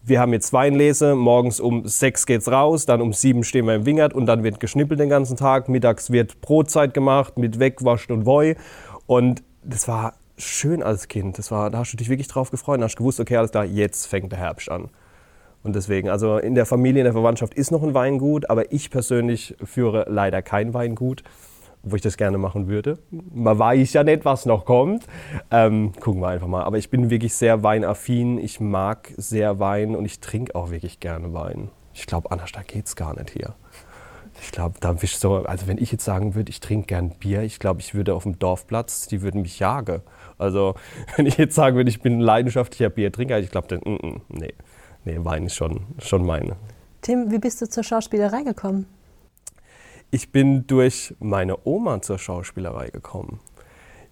wir 0.04 0.20
haben 0.20 0.32
jetzt 0.32 0.52
Weinlese, 0.52 1.16
morgens 1.16 1.58
um 1.58 1.84
sechs 1.84 2.24
geht's 2.24 2.46
raus, 2.46 2.86
dann 2.86 3.00
um 3.00 3.12
sieben 3.12 3.42
stehen 3.42 3.66
wir 3.66 3.74
im 3.74 3.86
Wingert 3.86 4.14
und 4.14 4.26
dann 4.26 4.44
wird 4.44 4.60
geschnippelt 4.60 5.00
den 5.00 5.08
ganzen 5.08 5.36
Tag. 5.36 5.68
Mittags 5.68 6.12
wird 6.12 6.40
Brotzeit 6.42 6.94
gemacht 6.94 7.38
mit 7.38 7.58
Wegwaschen 7.58 8.14
und 8.14 8.24
Woi. 8.24 8.54
Und 9.08 9.42
das 9.64 9.88
war 9.88 10.14
schön 10.38 10.80
als 10.80 11.08
Kind. 11.08 11.38
Das 11.38 11.50
war, 11.50 11.70
da 11.70 11.78
hast 11.78 11.92
du 11.92 11.96
dich 11.96 12.08
wirklich 12.08 12.28
drauf 12.28 12.52
gefreut 12.52 12.78
und 12.78 12.84
hast 12.84 12.94
gewusst, 12.94 13.18
okay, 13.18 13.36
alles 13.36 13.50
klar, 13.50 13.64
jetzt 13.64 14.06
fängt 14.06 14.30
der 14.30 14.38
Herbst 14.38 14.70
an. 14.70 14.88
Und 15.64 15.74
deswegen, 15.74 16.08
also 16.08 16.38
in 16.38 16.54
der 16.54 16.66
Familie, 16.66 17.00
in 17.00 17.06
der 17.06 17.14
Verwandtschaft 17.14 17.54
ist 17.54 17.72
noch 17.72 17.82
ein 17.82 17.94
Weingut, 17.94 18.48
aber 18.48 18.70
ich 18.70 18.92
persönlich 18.92 19.56
führe 19.64 20.06
leider 20.08 20.40
kein 20.40 20.72
Weingut 20.72 21.24
wo 21.82 21.96
ich 21.96 22.02
das 22.02 22.16
gerne 22.16 22.38
machen 22.38 22.68
würde. 22.68 22.98
Man 23.10 23.58
weiß 23.58 23.92
ja 23.94 24.04
nicht, 24.04 24.24
was 24.24 24.46
noch 24.46 24.64
kommt. 24.64 25.04
Ähm, 25.50 25.92
gucken 25.98 26.20
wir 26.20 26.28
einfach 26.28 26.46
mal. 26.46 26.62
Aber 26.64 26.78
ich 26.78 26.90
bin 26.90 27.10
wirklich 27.10 27.34
sehr 27.34 27.62
weinaffin. 27.62 28.38
Ich 28.38 28.60
mag 28.60 29.12
sehr 29.16 29.58
Wein 29.58 29.96
und 29.96 30.04
ich 30.04 30.20
trinke 30.20 30.54
auch 30.54 30.70
wirklich 30.70 31.00
gerne 31.00 31.32
Wein. 31.32 31.70
Ich 31.94 32.06
glaube, 32.06 32.30
anders 32.30 32.52
da 32.52 32.62
geht 32.62 32.86
es 32.86 32.96
gar 32.96 33.14
nicht 33.18 33.30
hier. 33.30 33.54
Ich 34.42 34.52
glaube, 34.52 34.76
da 34.80 34.92
bist 34.92 35.20
so, 35.20 35.36
also 35.36 35.66
wenn 35.66 35.78
ich 35.78 35.92
jetzt 35.92 36.04
sagen 36.04 36.34
würde, 36.34 36.50
ich 36.50 36.60
trinke 36.60 36.86
gern 36.86 37.10
Bier, 37.10 37.42
ich 37.42 37.58
glaube, 37.58 37.80
ich 37.80 37.94
würde 37.94 38.14
auf 38.14 38.22
dem 38.22 38.38
Dorfplatz, 38.38 39.06
die 39.06 39.22
würden 39.22 39.42
mich 39.42 39.58
jagen. 39.58 40.00
Also 40.38 40.74
wenn 41.16 41.26
ich 41.26 41.36
jetzt 41.36 41.54
sagen 41.54 41.76
würde, 41.76 41.90
ich 41.90 42.00
bin 42.00 42.18
ein 42.18 42.20
leidenschaftlicher 42.20 42.90
Biertrinker, 42.90 43.38
ich 43.38 43.50
glaube, 43.50 43.68
dann, 43.68 43.80
mm, 43.80 44.06
mm, 44.06 44.20
nee, 44.28 44.54
nee, 45.04 45.16
Wein 45.18 45.46
ist 45.46 45.56
schon, 45.56 45.82
schon 45.98 46.24
meine. 46.24 46.56
Tim, 47.02 47.30
wie 47.30 47.38
bist 47.38 47.60
du 47.60 47.68
zur 47.68 47.82
Schauspielerei 47.82 48.42
gekommen? 48.42 48.86
Ich 50.12 50.32
bin 50.32 50.66
durch 50.66 51.14
meine 51.20 51.64
Oma 51.64 52.02
zur 52.02 52.18
Schauspielerei 52.18 52.90
gekommen. 52.90 53.38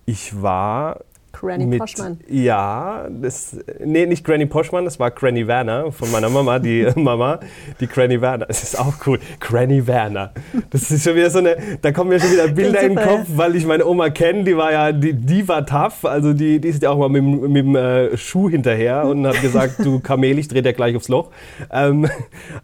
Ich 0.06 0.40
war 0.40 1.00
Granny 1.32 1.66
mit, 1.66 1.78
Poschmann. 1.78 2.18
Ja, 2.28 3.06
das, 3.10 3.56
nee, 3.84 4.06
nicht 4.06 4.24
Granny 4.24 4.46
Poschmann, 4.46 4.84
das 4.84 4.98
war 4.98 5.10
Granny 5.10 5.46
Werner 5.46 5.92
von 5.92 6.10
meiner 6.10 6.28
Mama, 6.28 6.58
die 6.58 6.86
Mama, 6.96 7.40
die 7.80 7.86
Granny 7.86 8.20
Werner. 8.20 8.46
Das 8.46 8.62
ist 8.62 8.78
auch 8.78 8.94
cool. 9.06 9.18
Granny 9.40 9.86
Werner. 9.86 10.32
Das 10.70 10.90
ist 10.90 11.04
schon 11.04 11.14
wieder 11.14 11.30
so 11.30 11.38
eine, 11.38 11.56
da 11.80 11.92
kommen 11.92 12.10
mir 12.10 12.20
schon 12.20 12.32
wieder 12.32 12.48
Bilder 12.48 12.80
in 12.80 12.96
den 12.96 13.04
Kopf, 13.04 13.26
weil 13.34 13.54
ich 13.56 13.66
meine 13.66 13.86
Oma 13.86 14.10
kenne, 14.10 14.44
die 14.44 14.56
war 14.56 14.72
ja, 14.72 14.92
die, 14.92 15.12
die 15.12 15.46
war 15.46 15.64
tough, 15.64 16.04
also 16.04 16.32
die, 16.32 16.60
die 16.60 16.68
ist 16.68 16.82
ja 16.82 16.90
auch 16.90 16.98
mal 16.98 17.08
mit, 17.08 17.22
mit 17.22 17.64
dem 17.64 17.76
äh, 17.76 18.16
Schuh 18.16 18.50
hinterher 18.50 19.04
und 19.04 19.26
hat 19.26 19.40
gesagt, 19.40 19.84
du 19.84 20.00
Kamel, 20.08 20.38
ich 20.38 20.48
dreh 20.48 20.62
dir 20.62 20.72
gleich 20.72 20.96
aufs 20.96 21.08
Loch. 21.08 21.30
Ähm, 21.70 22.08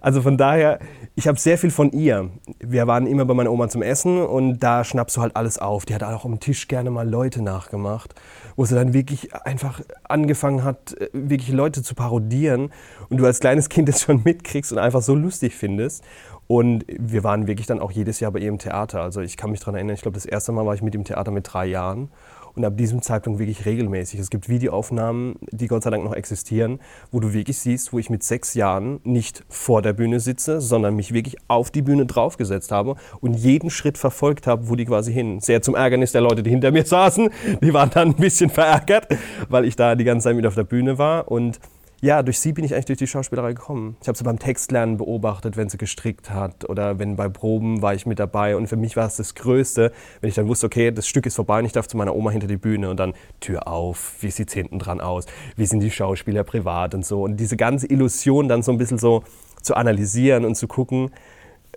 also 0.00 0.22
von 0.22 0.36
daher, 0.36 0.78
ich 1.16 1.28
habe 1.28 1.38
sehr 1.38 1.58
viel 1.58 1.70
von 1.70 1.92
ihr. 1.92 2.30
Wir 2.58 2.86
waren 2.86 3.06
immer 3.06 3.24
bei 3.24 3.34
meiner 3.34 3.52
Oma 3.52 3.68
zum 3.68 3.82
Essen 3.82 4.20
und 4.20 4.58
da 4.58 4.82
schnappst 4.82 5.16
du 5.16 5.20
halt 5.20 5.36
alles 5.36 5.58
auf. 5.58 5.84
Die 5.86 5.94
hat 5.94 6.02
auch 6.02 6.24
am 6.24 6.40
Tisch 6.40 6.66
gerne 6.66 6.90
mal 6.90 7.08
Leute 7.08 7.40
nachgemacht, 7.40 8.14
wo 8.56 8.64
sie 8.64 8.74
dann 8.74 8.92
wirklich 8.92 9.34
einfach 9.34 9.80
angefangen 10.04 10.64
hat, 10.64 10.94
äh, 10.94 11.08
wirklich 11.12 11.52
Leute 11.52 11.82
zu 11.82 11.94
parodieren 11.94 12.70
und 13.08 13.18
du 13.18 13.26
als 13.26 13.40
kleines 13.40 13.68
Kind 13.68 13.88
das 13.88 14.02
schon 14.02 14.22
mitkriegst 14.24 14.72
und 14.72 14.78
einfach 14.78 15.02
so 15.02 15.14
lustig 15.14 15.54
findest. 15.54 16.04
Und 16.46 16.84
wir 16.88 17.24
waren 17.24 17.46
wirklich 17.46 17.66
dann 17.66 17.80
auch 17.80 17.90
jedes 17.90 18.20
Jahr 18.20 18.30
bei 18.30 18.38
ihr 18.40 18.48
im 18.48 18.58
Theater. 18.58 19.00
Also 19.00 19.20
ich 19.22 19.36
kann 19.36 19.50
mich 19.50 19.60
daran 19.60 19.76
erinnern, 19.76 19.94
ich 19.94 20.02
glaube, 20.02 20.16
das 20.16 20.26
erste 20.26 20.52
Mal 20.52 20.66
war 20.66 20.74
ich 20.74 20.82
mit 20.82 20.94
im 20.94 21.04
Theater 21.04 21.30
mit 21.30 21.50
drei 21.50 21.66
Jahren 21.66 22.10
und 22.56 22.64
ab 22.64 22.76
diesem 22.76 23.02
Zeitpunkt 23.02 23.38
wirklich 23.38 23.66
regelmäßig. 23.66 24.20
Es 24.20 24.30
gibt 24.30 24.48
Videoaufnahmen, 24.48 25.36
die 25.50 25.66
Gott 25.66 25.82
sei 25.82 25.90
Dank 25.90 26.04
noch 26.04 26.14
existieren, 26.14 26.80
wo 27.10 27.20
du 27.20 27.32
wirklich 27.32 27.58
siehst, 27.58 27.92
wo 27.92 27.98
ich 27.98 28.10
mit 28.10 28.22
sechs 28.22 28.54
Jahren 28.54 29.00
nicht 29.04 29.44
vor 29.48 29.82
der 29.82 29.92
Bühne 29.92 30.20
sitze, 30.20 30.60
sondern 30.60 30.94
mich 30.96 31.12
wirklich 31.12 31.36
auf 31.48 31.70
die 31.70 31.82
Bühne 31.82 32.06
draufgesetzt 32.06 32.70
habe 32.70 32.96
und 33.20 33.34
jeden 33.34 33.70
Schritt 33.70 33.98
verfolgt 33.98 34.46
habe, 34.46 34.68
wo 34.68 34.76
die 34.76 34.84
quasi 34.84 35.12
hin. 35.12 35.40
Sehr 35.40 35.62
zum 35.62 35.74
Ärgernis 35.74 36.12
der 36.12 36.20
Leute, 36.20 36.42
die 36.42 36.50
hinter 36.50 36.70
mir 36.70 36.84
saßen. 36.86 37.30
Die 37.62 37.74
waren 37.74 37.90
dann 37.90 38.08
ein 38.08 38.16
bisschen 38.16 38.50
verärgert, 38.50 39.08
weil 39.48 39.64
ich 39.64 39.76
da 39.76 39.94
die 39.94 40.04
ganze 40.04 40.24
Zeit 40.24 40.36
mit 40.36 40.46
auf 40.46 40.54
der 40.54 40.64
Bühne 40.64 40.98
war 40.98 41.30
und 41.30 41.58
ja, 42.04 42.22
durch 42.22 42.38
sie 42.38 42.52
bin 42.52 42.66
ich 42.66 42.74
eigentlich 42.74 42.84
durch 42.84 42.98
die 42.98 43.06
Schauspielerei 43.06 43.54
gekommen. 43.54 43.96
Ich 44.02 44.08
habe 44.08 44.18
sie 44.18 44.24
beim 44.24 44.38
Textlernen 44.38 44.98
beobachtet, 44.98 45.56
wenn 45.56 45.70
sie 45.70 45.78
gestrickt 45.78 46.30
hat 46.30 46.68
oder 46.68 46.98
wenn 46.98 47.16
bei 47.16 47.30
Proben 47.30 47.80
war 47.80 47.94
ich 47.94 48.04
mit 48.04 48.18
dabei. 48.18 48.56
Und 48.56 48.66
für 48.66 48.76
mich 48.76 48.94
war 48.94 49.06
es 49.06 49.16
das 49.16 49.34
Größte, 49.34 49.90
wenn 50.20 50.28
ich 50.28 50.34
dann 50.34 50.46
wusste, 50.46 50.66
okay, 50.66 50.90
das 50.90 51.08
Stück 51.08 51.24
ist 51.24 51.36
vorbei 51.36 51.60
und 51.60 51.64
ich 51.64 51.72
darf 51.72 51.88
zu 51.88 51.96
meiner 51.96 52.14
Oma 52.14 52.30
hinter 52.30 52.46
die 52.46 52.58
Bühne 52.58 52.90
und 52.90 53.00
dann 53.00 53.14
Tür 53.40 53.66
auf, 53.66 54.16
wie 54.20 54.30
sieht 54.30 54.48
es 54.48 54.54
hinten 54.54 54.78
dran 54.78 55.00
aus, 55.00 55.24
wie 55.56 55.64
sind 55.64 55.80
die 55.80 55.90
Schauspieler 55.90 56.44
privat 56.44 56.94
und 56.94 57.06
so? 57.06 57.22
Und 57.22 57.38
diese 57.38 57.56
ganze 57.56 57.86
Illusion 57.86 58.48
dann 58.48 58.62
so 58.62 58.70
ein 58.70 58.76
bisschen 58.76 58.98
so 58.98 59.24
zu 59.62 59.74
analysieren 59.74 60.44
und 60.44 60.56
zu 60.56 60.68
gucken, 60.68 61.10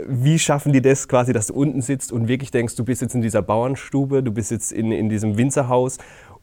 wie 0.06 0.40
schaffen 0.40 0.74
die 0.74 0.82
das 0.82 1.08
quasi, 1.08 1.32
dass 1.32 1.48
du 1.48 1.54
unten 1.54 1.82
sitzt 1.82 2.12
und 2.12 2.28
wirklich 2.28 2.52
denkst, 2.52 2.76
du 2.76 2.84
bist 2.84 3.02
jetzt 3.02 3.16
in 3.16 3.22
dieser 3.22 3.42
Bauernstube, 3.42 4.24
du 4.24 4.32
bist 4.34 4.52
jetzt 4.52 4.74
in, 4.74 4.92
in 4.92 5.08
diesem 5.08 5.38
Winzerhaus 5.38 6.00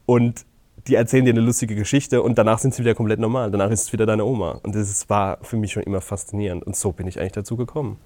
und 0.07 0.43
die 0.87 0.95
erzählen 0.95 1.25
dir 1.25 1.31
eine 1.31 1.41
lustige 1.41 1.75
Geschichte 1.75 2.21
und 2.21 2.37
danach 2.37 2.59
sind 2.59 2.73
sie 2.75 2.83
wieder 2.83 2.93
komplett 2.95 3.19
normal. 3.19 3.49
Danach 3.51 3.71
ist 3.71 3.83
es 3.83 3.93
wieder 3.93 4.05
deine 4.05 4.25
Oma. 4.25 4.59
Und 4.63 4.75
das 4.75 4.89
ist, 4.89 5.09
war 5.09 5.39
für 5.41 5.57
mich 5.57 5.71
schon 5.73 5.83
immer 5.83 6.01
faszinierend. 6.01 6.63
Und 6.63 6.75
so 6.75 6.91
bin 6.91 7.07
ich 7.07 7.19
eigentlich 7.19 7.31
dazu 7.33 7.55
gekommen. 7.57 7.97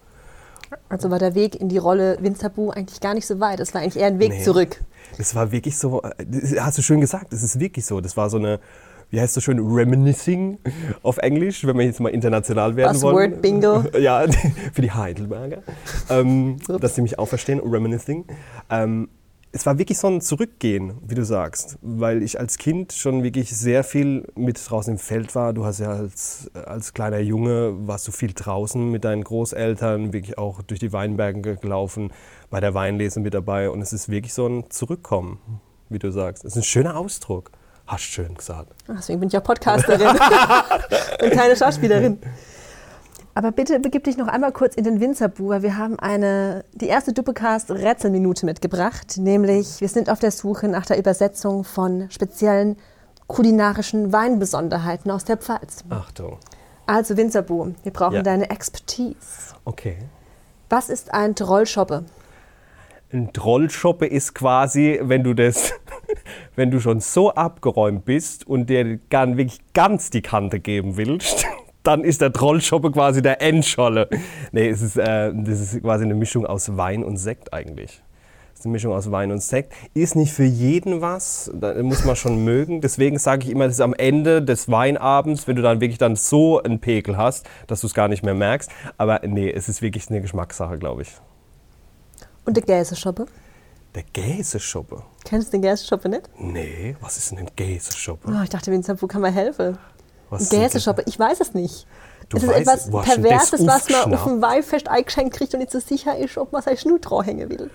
Also 0.88 1.10
war 1.10 1.20
der 1.20 1.36
Weg 1.36 1.60
in 1.60 1.68
die 1.68 1.78
Rolle 1.80 2.18
Winzerbu 2.22 2.70
eigentlich 2.70 3.00
gar 3.02 3.14
nicht 3.16 3.26
so 3.26 3.40
weit. 3.40 3.60
Es 3.60 3.74
war 3.74 3.82
eigentlich 3.82 3.98
eher 4.02 4.08
ein 4.08 4.20
Weg 4.20 4.32
Nee. 4.32 4.44
zurück. 4.44 4.80
Es 5.18 5.34
war 5.36 5.52
wirklich 5.52 5.78
so, 5.78 6.02
äh, 6.04 6.60
hast 6.60 6.78
du 6.78 6.82
schön 6.82 7.02
gesagt, 7.02 7.34
es 7.34 7.44
ist 7.44 7.60
wirklich 7.60 7.86
so. 7.86 8.02
Das 8.02 8.16
war 8.16 8.30
so 8.30 8.38
eine, 8.38 8.60
wie 9.10 9.20
heißt 9.20 9.36
das 9.36 9.44
schön, 9.44 9.60
reminiscing 9.60 10.60
auf 11.02 11.18
Englisch, 11.18 11.66
wenn 11.66 11.78
wir 11.78 11.86
jetzt 11.86 12.00
mal 12.00 12.10
international 12.10 12.76
werden 12.76 13.02
wollen. 13.02 13.32
Buzzword 13.32 13.42
Bingo. 13.42 13.84
Ja, 14.00 14.24
für 14.74 14.82
die 14.84 14.92
Heidelberger, 14.92 15.64
ähm, 16.10 16.58
dass 16.80 16.96
sie 16.96 17.02
mich 17.02 17.18
auch 17.18 17.28
verstehen, 17.28 17.60
reminiscing. 17.60 18.26
Ähm, 18.70 19.10
es 19.52 19.66
war 19.66 19.80
wirklich 19.80 19.98
so 19.98 20.08
ein 20.08 20.22
Zurückgehen, 20.22 20.98
wie 21.02 21.16
du 21.16 21.26
sagst, 21.26 21.78
weil 21.82 22.22
ich 22.22 22.40
als 22.40 22.58
Kind 22.58 22.94
schon 22.94 23.24
wirklich 23.24 23.50
sehr 23.56 23.84
viel 23.84 24.28
mit 24.36 24.60
draußen 24.64 24.94
im 24.94 25.00
Feld 25.00 25.34
war. 25.34 25.54
Du 25.54 25.66
hast 25.66 25.80
ja 25.80 25.90
als, 25.90 26.52
als 26.54 26.94
kleiner 26.94 27.20
Junge, 27.20 27.74
warst 27.88 28.08
du 28.08 28.12
viel 28.12 28.34
draußen 28.34 28.92
mit 28.92 29.06
deinen 29.06 29.24
Großeltern, 29.24 30.14
wirklich 30.14 30.38
auch 30.38 30.62
durch 30.62 30.80
die 30.80 30.94
Weinberge 30.94 31.56
gelaufen, 31.56 32.12
bei 32.52 32.60
der 32.60 32.76
Weinlese 32.76 33.20
mit 33.20 33.34
dabei 33.34 33.70
und 33.70 33.82
es 33.82 33.92
ist 33.92 34.10
wirklich 34.10 34.34
so 34.34 34.48
ein 34.48 34.70
Zurückkommen, 34.70 35.40
wie 35.90 36.00
du 36.00 36.12
sagst. 36.12 36.46
Es 36.46 36.54
ist 36.54 36.58
ein 36.58 36.64
schöner 36.64 36.96
Ausdruck. 36.96 37.52
Hast 37.88 38.04
schön 38.04 38.36
gesagt. 38.36 38.72
Deswegen 38.88 39.20
bin 39.20 39.30
ich 39.30 39.38
auch 39.38 39.44
Podcasterin 39.44 40.08
und 41.24 41.32
keine 41.32 41.56
Schauspielerin. 41.56 42.20
Aber 43.36 43.52
bitte 43.52 43.80
begib 43.80 44.04
dich 44.04 44.18
noch 44.18 44.28
einmal 44.28 44.52
kurz 44.52 44.76
in 44.76 44.84
den 44.84 45.00
Winzerbu, 45.00 45.50
weil 45.50 45.62
wir 45.64 45.78
haben 45.78 45.98
eine, 46.00 46.66
die 46.74 46.88
erste 46.88 47.14
Doppelcast-Rätselminute 47.14 48.46
mitgebracht. 48.46 49.18
Nämlich, 49.18 49.80
wir 49.82 49.88
sind 49.88 50.10
auf 50.10 50.20
der 50.20 50.32
Suche 50.32 50.68
nach 50.68 50.86
der 50.86 50.98
Übersetzung 50.98 51.64
von 51.64 52.10
speziellen 52.10 52.76
kulinarischen 53.28 54.12
Weinbesonderheiten 54.12 55.12
aus 55.12 55.24
der 55.24 55.38
Pfalz. 55.38 55.84
Achtung. 55.90 56.38
Also 56.88 57.16
Winzerbu, 57.16 57.74
wir 57.84 57.94
brauchen 57.94 58.16
Ja. 58.16 58.24
deine 58.24 58.50
Expertise. 58.50 59.54
Okay. 59.64 59.98
Was 60.70 60.90
ist 60.90 61.14
ein 61.14 61.36
Trollschoppe? 61.36 62.06
Ein 63.14 63.32
Trollschoppe 63.32 64.08
ist 64.08 64.34
quasi, 64.36 65.00
wenn 65.02 65.24
du 65.24 65.34
das, 65.36 65.72
wenn 66.56 66.72
du 66.72 66.80
schon 66.80 67.00
so 67.00 67.32
abgeräumt 67.32 68.06
bist 68.06 68.48
und 68.48 68.70
dir 68.70 68.98
gar 69.10 69.28
wirklich 69.38 69.60
ganz 69.74 70.10
die 70.10 70.22
Kante 70.22 70.60
geben 70.60 70.98
willst, 70.98 71.46
dann 71.90 72.04
ist 72.04 72.22
der 72.22 72.32
Trollschoppe 72.32 72.92
quasi 72.92 73.24
der 73.24 73.42
Endscholle. 73.42 74.10
Nee, 74.52 74.70
es 74.70 74.82
ist, 74.82 74.96
äh, 74.96 75.34
das 75.34 75.60
ist 75.60 75.82
quasi 75.82 76.04
eine 76.04 76.14
Mischung 76.14 76.46
aus 76.46 76.78
Wein 76.78 77.04
und 77.04 77.18
Sekt 77.18 77.52
eigentlich. 77.52 78.04
Das 78.52 78.60
ist 78.60 78.66
eine 78.66 78.74
Mischung 78.74 78.94
aus 78.94 79.10
Wein 79.10 79.32
und 79.32 79.42
Sekt. 79.42 79.74
Ist 79.96 80.16
nicht 80.16 80.32
für 80.32 80.44
jeden 80.44 81.02
was, 81.02 81.50
da 81.54 81.82
muss 81.82 82.06
man 82.06 82.16
schon 82.16 82.44
mögen. 82.44 82.82
Deswegen 82.82 83.18
sage 83.18 83.46
ich 83.46 83.50
immer, 83.50 83.66
das 83.66 83.76
ist 83.76 83.82
am 83.82 83.96
Ende 83.96 84.44
des 84.44 84.70
Weinabends, 84.70 85.48
wenn 85.48 85.56
du 85.56 85.64
dann 85.64 85.82
wirklich 85.82 85.98
dann 85.98 86.16
so 86.16 86.62
einen 86.62 86.80
Pegel 86.80 87.18
hast, 87.18 87.48
dass 87.66 87.82
du 87.82 87.88
es 87.88 87.96
gar 87.96 88.08
nicht 88.08 88.22
mehr 88.22 88.36
merkst. 88.36 88.70
Aber 88.98 89.22
nee, 89.26 89.50
es 89.50 89.68
ist 89.68 89.82
wirklich 89.82 90.10
eine 90.10 90.22
Geschmackssache, 90.22 90.78
glaube 90.78 91.02
ich. 91.02 91.10
Und 92.46 92.56
der 92.56 92.64
Gäseschoppe? 92.64 93.26
Der 93.96 94.04
Gäseschoppe. 94.14 95.02
Kennst 95.26 95.48
du 95.48 95.52
den 95.54 95.64
Gäseschoppe 95.64 96.08
nicht? 96.08 96.30
Nee, 96.38 96.96
was 97.02 97.18
ist 97.18 97.32
denn 97.32 97.40
ein 97.40 97.50
Gäseschoppe? 97.56 98.30
Oh, 98.30 98.44
ich 98.44 98.50
dachte, 98.50 98.72
Winzerbu 98.72 99.08
kann 99.08 99.22
mir 99.22 99.32
helfen. 99.32 99.78
Was 100.30 100.52
ein 100.52 100.60
Gäseschoppe, 100.62 101.04
ich 101.08 101.18
weiß 101.18 101.40
es 101.42 101.54
nicht. 101.54 101.88
Du 102.30 102.38
es 102.38 102.44
ist 102.44 102.50
weißt- 102.50 102.56
etwas 102.60 102.74
hast 102.76 102.88
du 102.94 103.02
Perverses, 103.02 103.66
was 103.68 103.90
man 103.90 104.14
auf 104.14 104.24
dem 104.26 104.42
Weihfest 104.42 104.88
eingeschenkt 104.88 105.36
kriegt 105.36 105.54
und 105.54 105.60
nicht 105.62 105.72
so 105.72 105.80
sicher 105.80 106.18
ist, 106.18 106.38
ob 106.38 106.52
man 106.52 106.62
sein 106.62 106.78
Schnut 106.78 107.08
hängen 107.26 107.50
will. 107.50 107.70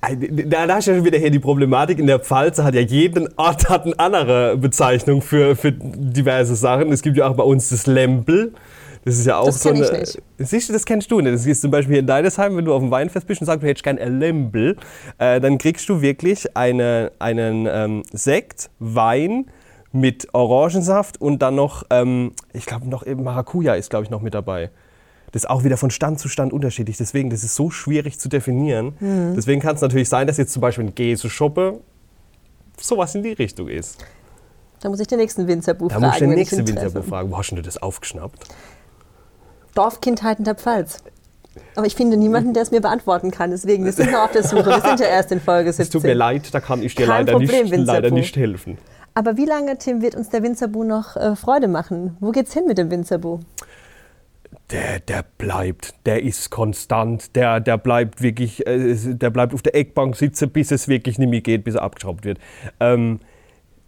Da, 0.00 0.66
da 0.66 0.78
ist 0.78 0.86
ja 0.86 0.94
schon 0.94 1.04
wieder 1.04 1.18
hier 1.18 1.30
die 1.30 1.40
Problematik. 1.40 1.98
In 1.98 2.06
der 2.06 2.20
Pfalz 2.20 2.58
hat 2.58 2.74
ja 2.74 2.80
jeden 2.80 3.28
Ort 3.36 3.68
hat 3.68 3.84
eine 3.84 3.98
andere 3.98 4.56
Bezeichnung 4.56 5.20
für, 5.22 5.56
für 5.56 5.72
diverse 5.72 6.54
Sachen. 6.54 6.92
Es 6.92 7.02
gibt 7.02 7.16
ja 7.16 7.26
auch 7.28 7.34
bei 7.34 7.42
uns 7.42 7.68
das 7.70 7.86
Lempel. 7.86 8.54
Das 9.04 9.16
ist 9.18 9.26
ja 9.26 9.38
auch 9.38 9.46
Das 9.46 9.60
so 9.62 9.70
kenn 9.72 9.82
ich 9.82 9.88
eine. 9.90 9.98
nicht. 10.00 10.22
Siehst 10.38 10.68
du, 10.68 10.72
das 10.72 10.84
kennst 10.84 11.10
du 11.10 11.20
nicht. 11.20 11.34
Das 11.34 11.46
ist 11.46 11.60
zum 11.62 11.70
Beispiel 11.72 11.94
hier 11.94 12.00
in 12.00 12.06
Deidesheim, 12.06 12.56
wenn 12.56 12.64
du 12.64 12.74
auf 12.74 12.80
dem 12.82 12.90
Weinfest 12.92 13.26
bist 13.26 13.40
und 13.40 13.46
sagst, 13.46 13.62
du 13.62 13.66
hättest 13.66 13.82
gern 13.82 13.98
ein 13.98 14.20
Lempel, 14.20 14.76
äh, 15.18 15.40
dann 15.40 15.58
kriegst 15.58 15.88
du 15.88 16.00
wirklich 16.00 16.56
eine, 16.56 17.10
einen 17.18 17.66
ähm, 17.70 18.02
Sekt, 18.12 18.70
Wein 18.78 19.46
mit 19.92 20.32
Orangensaft 20.34 21.20
und 21.20 21.40
dann 21.40 21.54
noch, 21.54 21.84
ähm, 21.90 22.32
ich 22.52 22.66
glaube, 22.66 22.88
noch 22.88 23.06
eben 23.06 23.22
Maracuja 23.24 23.74
ist, 23.74 23.90
glaube 23.90 24.04
ich, 24.04 24.10
noch 24.10 24.20
mit 24.20 24.34
dabei. 24.34 24.70
Das 25.32 25.42
ist 25.44 25.50
auch 25.50 25.64
wieder 25.64 25.76
von 25.76 25.90
Stand 25.90 26.18
zu 26.18 26.28
Stand 26.28 26.52
unterschiedlich. 26.52 26.96
Deswegen, 26.96 27.30
das 27.30 27.42
ist 27.44 27.54
so 27.54 27.70
schwierig 27.70 28.18
zu 28.18 28.28
definieren. 28.28 28.94
Mhm. 29.00 29.34
Deswegen 29.36 29.60
kann 29.60 29.74
es 29.74 29.80
natürlich 29.82 30.08
sein, 30.08 30.26
dass 30.26 30.36
jetzt 30.38 30.52
zum 30.52 30.60
Beispiel 30.62 30.84
ein 30.84 30.94
Gäseschoppe 30.94 31.80
sowas 32.80 33.14
in 33.14 33.22
die 33.22 33.32
Richtung 33.32 33.68
ist. 33.68 33.98
Da 34.80 34.88
muss 34.88 35.00
ich 35.00 35.06
den 35.06 35.18
nächsten 35.18 35.46
Winzerbuch 35.46 35.88
Da 35.88 35.94
fragen. 35.94 36.06
muss 36.06 36.14
ich 36.14 36.20
den 36.20 36.30
nächsten. 36.30 36.66
Winzerbuch 36.68 37.04
fragen. 37.04 37.30
Wo 37.30 37.38
hast 37.38 37.50
du 37.50 37.60
das 37.60 37.76
aufgeschnappt? 37.82 38.38
Dorfkindheiten 39.74 40.44
der 40.44 40.54
Pfalz. 40.54 41.02
Aber 41.74 41.86
ich 41.86 41.96
finde 41.96 42.16
niemanden, 42.16 42.54
der 42.54 42.62
es 42.62 42.70
mir 42.70 42.80
beantworten 42.80 43.30
kann. 43.30 43.50
Deswegen, 43.50 43.84
wir 43.84 43.92
sind 43.92 44.12
noch 44.12 44.24
auf 44.24 44.32
der 44.32 44.44
Suche. 44.44 44.66
Wir 44.66 44.80
sind 44.80 45.00
ja 45.00 45.06
erst 45.06 45.32
in 45.32 45.40
Folge 45.40 45.72
17. 45.72 45.82
Es 45.82 45.90
tut 45.90 46.02
mir 46.04 46.14
leid, 46.14 46.52
da 46.54 46.60
kann 46.60 46.82
ich 46.82 46.94
dir 46.94 47.06
Kein 47.06 47.26
leider, 47.26 47.32
Problem, 47.32 47.68
nicht, 47.68 47.86
leider 47.86 48.10
nicht 48.10 48.36
helfen. 48.36 48.78
Aber 49.18 49.36
wie 49.36 49.46
lange, 49.46 49.76
Tim, 49.78 50.00
wird 50.00 50.14
uns 50.14 50.28
der 50.28 50.44
Winzerbu 50.44 50.84
noch 50.84 51.16
äh, 51.16 51.34
Freude 51.34 51.66
machen? 51.66 52.16
Wo 52.20 52.30
geht's 52.30 52.54
hin 52.54 52.68
mit 52.68 52.78
dem 52.78 52.88
Winzerbu? 52.88 53.40
Der, 54.70 55.00
der 55.00 55.24
bleibt, 55.38 56.06
der 56.06 56.22
ist 56.22 56.50
konstant, 56.50 57.34
der, 57.34 57.58
der 57.58 57.78
bleibt 57.78 58.22
wirklich, 58.22 58.64
äh, 58.64 58.94
der 58.94 59.30
bleibt 59.30 59.54
auf 59.54 59.62
der 59.62 59.74
Eckbank 59.74 60.14
sitzen, 60.14 60.50
bis 60.50 60.70
es 60.70 60.86
wirklich 60.86 61.18
nicht 61.18 61.30
mehr 61.30 61.40
geht, 61.40 61.64
bis 61.64 61.74
er 61.74 61.82
abgeschraubt 61.82 62.24
wird. 62.24 62.38
Ähm, 62.78 63.18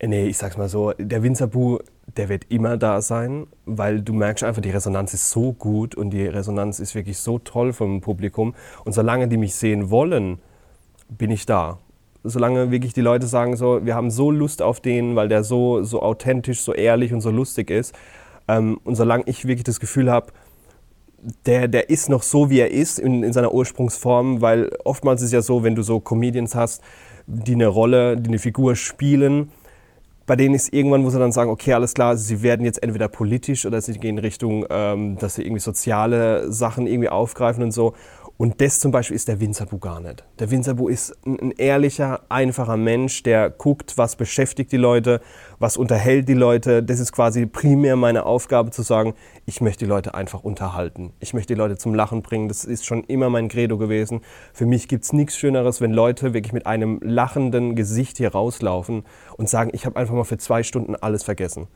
nee, 0.04 0.26
ich 0.26 0.36
sag's 0.36 0.56
mal 0.56 0.68
so, 0.68 0.94
der 0.98 1.22
Winzerbu, 1.22 1.78
der 2.16 2.28
wird 2.28 2.46
immer 2.48 2.76
da 2.76 3.00
sein, 3.00 3.46
weil 3.66 4.00
du 4.00 4.12
merkst 4.12 4.42
einfach, 4.42 4.62
die 4.62 4.70
Resonanz 4.70 5.14
ist 5.14 5.30
so 5.30 5.52
gut 5.52 5.94
und 5.94 6.10
die 6.10 6.26
Resonanz 6.26 6.80
ist 6.80 6.96
wirklich 6.96 7.18
so 7.18 7.38
toll 7.38 7.72
vom 7.72 8.00
Publikum. 8.00 8.56
Und 8.84 8.94
solange 8.94 9.28
die 9.28 9.36
mich 9.36 9.54
sehen 9.54 9.90
wollen, 9.90 10.40
bin 11.08 11.30
ich 11.30 11.46
da. 11.46 11.78
Solange 12.22 12.70
wirklich 12.70 12.92
die 12.92 13.00
Leute 13.00 13.26
sagen, 13.26 13.56
so, 13.56 13.84
wir 13.84 13.94
haben 13.94 14.10
so 14.10 14.30
Lust 14.30 14.62
auf 14.62 14.80
den, 14.80 15.16
weil 15.16 15.28
der 15.28 15.42
so, 15.42 15.82
so 15.82 16.02
authentisch, 16.02 16.60
so 16.60 16.74
ehrlich 16.74 17.12
und 17.12 17.20
so 17.20 17.30
lustig 17.30 17.70
ist. 17.70 17.94
Ähm, 18.48 18.78
und 18.84 18.96
solange 18.96 19.24
ich 19.26 19.46
wirklich 19.46 19.64
das 19.64 19.80
Gefühl 19.80 20.10
habe, 20.10 20.32
der, 21.46 21.68
der 21.68 21.90
ist 21.90 22.08
noch 22.08 22.22
so, 22.22 22.50
wie 22.50 22.60
er 22.60 22.70
ist 22.70 22.98
in, 22.98 23.22
in 23.22 23.32
seiner 23.32 23.52
Ursprungsform, 23.52 24.40
weil 24.40 24.70
oftmals 24.84 25.20
ist 25.20 25.26
es 25.26 25.32
ja 25.32 25.42
so, 25.42 25.62
wenn 25.62 25.74
du 25.74 25.82
so 25.82 26.00
Comedians 26.00 26.54
hast, 26.54 26.82
die 27.26 27.54
eine 27.54 27.68
Rolle, 27.68 28.16
die 28.16 28.28
eine 28.28 28.38
Figur 28.38 28.74
spielen, 28.76 29.50
bei 30.26 30.36
denen 30.36 30.54
ist 30.54 30.72
irgendwann, 30.72 31.04
wo 31.04 31.10
sie 31.10 31.18
dann 31.18 31.32
sagen, 31.32 31.50
okay, 31.50 31.72
alles 31.72 31.92
klar, 31.92 32.16
sie 32.16 32.42
werden 32.42 32.64
jetzt 32.64 32.82
entweder 32.82 33.08
politisch 33.08 33.66
oder 33.66 33.80
sie 33.80 33.98
gehen 33.98 34.16
in 34.16 34.18
Richtung, 34.18 34.64
ähm, 34.70 35.18
dass 35.18 35.34
sie 35.34 35.42
irgendwie 35.42 35.60
soziale 35.60 36.52
Sachen 36.52 36.86
irgendwie 36.86 37.08
aufgreifen 37.08 37.64
und 37.64 37.72
so. 37.72 37.94
Und 38.40 38.62
das 38.62 38.80
zum 38.80 38.90
Beispiel 38.90 39.16
ist 39.16 39.28
der 39.28 39.38
Winzerbu 39.38 39.76
gar 39.76 40.00
nicht. 40.00 40.24
Der 40.38 40.50
Winzerbu 40.50 40.88
ist 40.88 41.14
ein, 41.26 41.50
ehrlicher, 41.58 42.22
einfacher 42.30 42.78
Mensch, 42.78 43.22
der 43.22 43.50
guckt, 43.50 43.98
was 43.98 44.16
beschäftigt 44.16 44.72
die 44.72 44.78
Leute, 44.78 45.20
was 45.58 45.76
unterhält 45.76 46.26
die 46.26 46.32
Leute. 46.32 46.82
Das 46.82 47.00
ist 47.00 47.12
quasi 47.12 47.44
primär 47.44 47.96
meine 47.96 48.24
Aufgabe 48.24 48.70
zu 48.70 48.80
sagen, 48.80 49.12
ich 49.44 49.60
möchte 49.60 49.84
die 49.84 49.90
Leute 49.90 50.14
einfach 50.14 50.42
unterhalten. 50.42 51.12
Ich 51.20 51.34
möchte 51.34 51.52
die 51.52 51.58
Leute 51.58 51.76
zum 51.76 51.94
Lachen 51.94 52.22
bringen. 52.22 52.48
Das 52.48 52.64
ist 52.64 52.86
schon 52.86 53.04
immer 53.04 53.28
mein 53.28 53.48
Credo 53.48 53.76
gewesen. 53.76 54.22
Für 54.54 54.64
mich 54.64 54.88
gibt 54.88 55.04
es 55.04 55.12
nichts 55.12 55.36
Schöneres, 55.36 55.82
wenn 55.82 55.92
Leute 55.92 56.32
wirklich 56.32 56.54
mit 56.54 56.66
einem 56.66 56.98
lachenden 57.02 57.76
Gesicht 57.76 58.16
hier 58.16 58.32
rauslaufen 58.32 59.04
und 59.36 59.50
sagen, 59.50 59.70
ich 59.74 59.84
habe 59.84 59.96
einfach 59.96 60.14
mal 60.14 60.24
für 60.24 60.38
zwei 60.38 60.62
Stunden 60.62 60.96
alles 60.96 61.24
vergessen. 61.24 61.66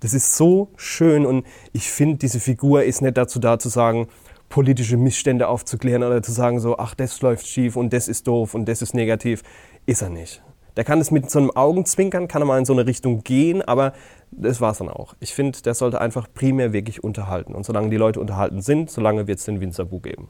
Das 0.00 0.14
ist 0.14 0.36
so 0.36 0.70
schön 0.76 1.26
und 1.26 1.46
ich 1.72 1.90
finde, 1.90 2.16
diese 2.18 2.40
Figur 2.40 2.84
ist 2.84 3.02
nicht 3.02 3.16
dazu 3.18 3.38
da 3.38 3.58
zu 3.58 3.68
sagen, 3.68 4.08
politische 4.48 4.96
Missstände 4.96 5.48
aufzuklären 5.48 6.02
oder 6.02 6.22
zu 6.22 6.32
sagen 6.32 6.60
so, 6.60 6.78
ach, 6.78 6.94
das 6.94 7.20
läuft 7.22 7.46
schief 7.46 7.76
und 7.76 7.92
das 7.92 8.08
ist 8.08 8.26
doof 8.26 8.54
und 8.54 8.66
das 8.66 8.82
ist 8.82 8.94
negativ. 8.94 9.42
Ist 9.86 10.02
er 10.02 10.10
nicht. 10.10 10.42
Der 10.76 10.84
kann 10.84 11.00
es 11.00 11.10
mit 11.10 11.30
so 11.30 11.38
einem 11.38 11.50
Augenzwinkern, 11.50 12.28
kann 12.28 12.42
er 12.42 12.46
mal 12.46 12.58
in 12.58 12.66
so 12.66 12.74
eine 12.74 12.86
Richtung 12.86 13.22
gehen, 13.22 13.62
aber 13.62 13.94
das 14.30 14.60
war's 14.60 14.78
dann 14.78 14.90
auch. 14.90 15.14
Ich 15.20 15.34
finde, 15.34 15.60
der 15.62 15.74
sollte 15.74 16.00
einfach 16.00 16.28
primär 16.32 16.72
wirklich 16.72 17.02
unterhalten. 17.02 17.54
Und 17.54 17.64
solange 17.64 17.88
die 17.88 17.96
Leute 17.96 18.20
unterhalten 18.20 18.60
sind, 18.60 18.90
solange 18.90 19.26
wird 19.26 19.38
es 19.38 19.46
den 19.46 19.60
Winzerbu 19.60 20.00
geben. 20.00 20.28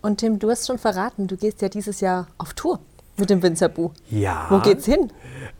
Und 0.00 0.18
Tim, 0.18 0.38
du 0.38 0.48
hast 0.48 0.66
schon 0.66 0.78
verraten, 0.78 1.26
du 1.26 1.36
gehst 1.36 1.60
ja 1.60 1.68
dieses 1.68 2.00
Jahr 2.00 2.28
auf 2.38 2.54
Tour 2.54 2.80
mit 3.18 3.30
dem 3.30 3.42
Winzerbu. 3.42 3.90
Ja. 4.10 4.46
Wo 4.50 4.58
geht's 4.58 4.86
hin? 4.86 5.10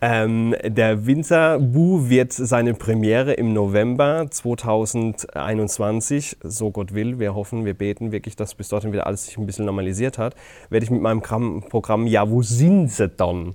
Ähm, 0.01 0.55
der 0.64 1.07
Winzer 1.07 1.59
Bu 1.59 2.09
wird 2.09 2.33
seine 2.33 2.75
Premiere 2.75 3.33
im 3.33 3.55
November 3.55 4.27
2021, 4.31 6.37
so 6.42 6.71
Gott 6.71 6.92
will, 6.92 7.19
wir 7.19 7.35
hoffen, 7.35 7.64
wir 7.64 7.75
beten 7.75 8.12
wirklich, 8.12 8.37
dass 8.37 8.55
bis 8.55 8.69
dorthin 8.69 8.92
wieder 8.92 9.07
alles 9.07 9.25
sich 9.25 9.38
ein 9.38 9.47
bisschen 9.47 9.64
normalisiert 9.64 10.19
hat, 10.19 10.35
werde 10.69 10.85
ich 10.85 10.90
mit 10.90 11.01
meinem 11.01 11.23
Programm 11.23 12.07
Ja, 12.07 12.29
wo 12.29 12.42
sind 12.42 12.92
sie 12.92 13.09
dann? 13.09 13.55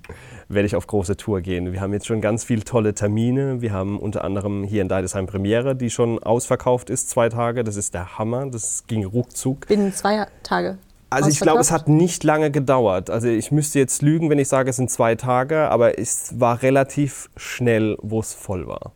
werde 0.52 0.66
ich 0.66 0.76
auf 0.76 0.86
große 0.86 1.16
Tour 1.16 1.40
gehen. 1.40 1.72
Wir 1.72 1.80
haben 1.80 1.92
jetzt 1.92 2.06
schon 2.06 2.20
ganz 2.20 2.44
viele 2.44 2.64
tolle 2.64 2.94
Termine. 2.94 3.62
Wir 3.62 3.72
haben 3.72 3.98
unter 3.98 4.24
anderem 4.24 4.64
hier 4.64 4.82
in 4.82 4.88
Deidesheim 4.88 5.26
Premiere, 5.26 5.74
die 5.74 5.90
schon 5.90 6.22
ausverkauft 6.22 6.90
ist, 6.90 7.10
zwei 7.10 7.28
Tage. 7.28 7.64
Das 7.64 7.76
ist 7.76 7.94
der 7.94 8.18
Hammer. 8.18 8.46
Das 8.50 8.86
ging 8.86 9.04
ruckzuck. 9.04 9.66
Binnen 9.66 9.92
zwei 9.92 10.26
Tage. 10.42 10.78
Also 11.12 11.28
ich 11.28 11.40
glaube, 11.40 11.60
es 11.60 11.70
hat 11.70 11.88
nicht 11.88 12.24
lange 12.24 12.50
gedauert. 12.50 13.10
Also 13.10 13.28
ich 13.28 13.50
müsste 13.52 13.78
jetzt 13.78 14.02
lügen, 14.02 14.30
wenn 14.30 14.38
ich 14.38 14.48
sage, 14.48 14.70
es 14.70 14.76
sind 14.76 14.90
zwei 14.90 15.14
Tage, 15.14 15.68
aber 15.70 15.98
es 15.98 16.38
war 16.40 16.62
relativ 16.62 17.30
schnell, 17.36 17.96
wo 18.02 18.20
es 18.20 18.34
voll 18.34 18.66
war. 18.66 18.92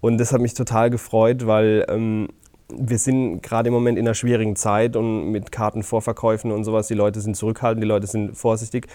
Und 0.00 0.18
das 0.18 0.32
hat 0.32 0.40
mich 0.40 0.54
total 0.54 0.90
gefreut, 0.90 1.46
weil 1.46 1.84
ähm, 1.88 2.28
wir 2.68 2.98
sind 2.98 3.42
gerade 3.42 3.68
im 3.68 3.74
Moment 3.74 3.98
in 3.98 4.06
einer 4.06 4.14
schwierigen 4.14 4.56
Zeit 4.56 4.96
und 4.96 5.30
mit 5.30 5.52
Kartenvorverkäufen 5.52 6.50
und 6.50 6.64
sowas, 6.64 6.88
die 6.88 6.94
Leute 6.94 7.20
sind 7.20 7.36
zurückhaltend, 7.36 7.82
die 7.82 7.88
Leute 7.88 8.06
sind 8.06 8.36
vorsichtig. 8.36 8.88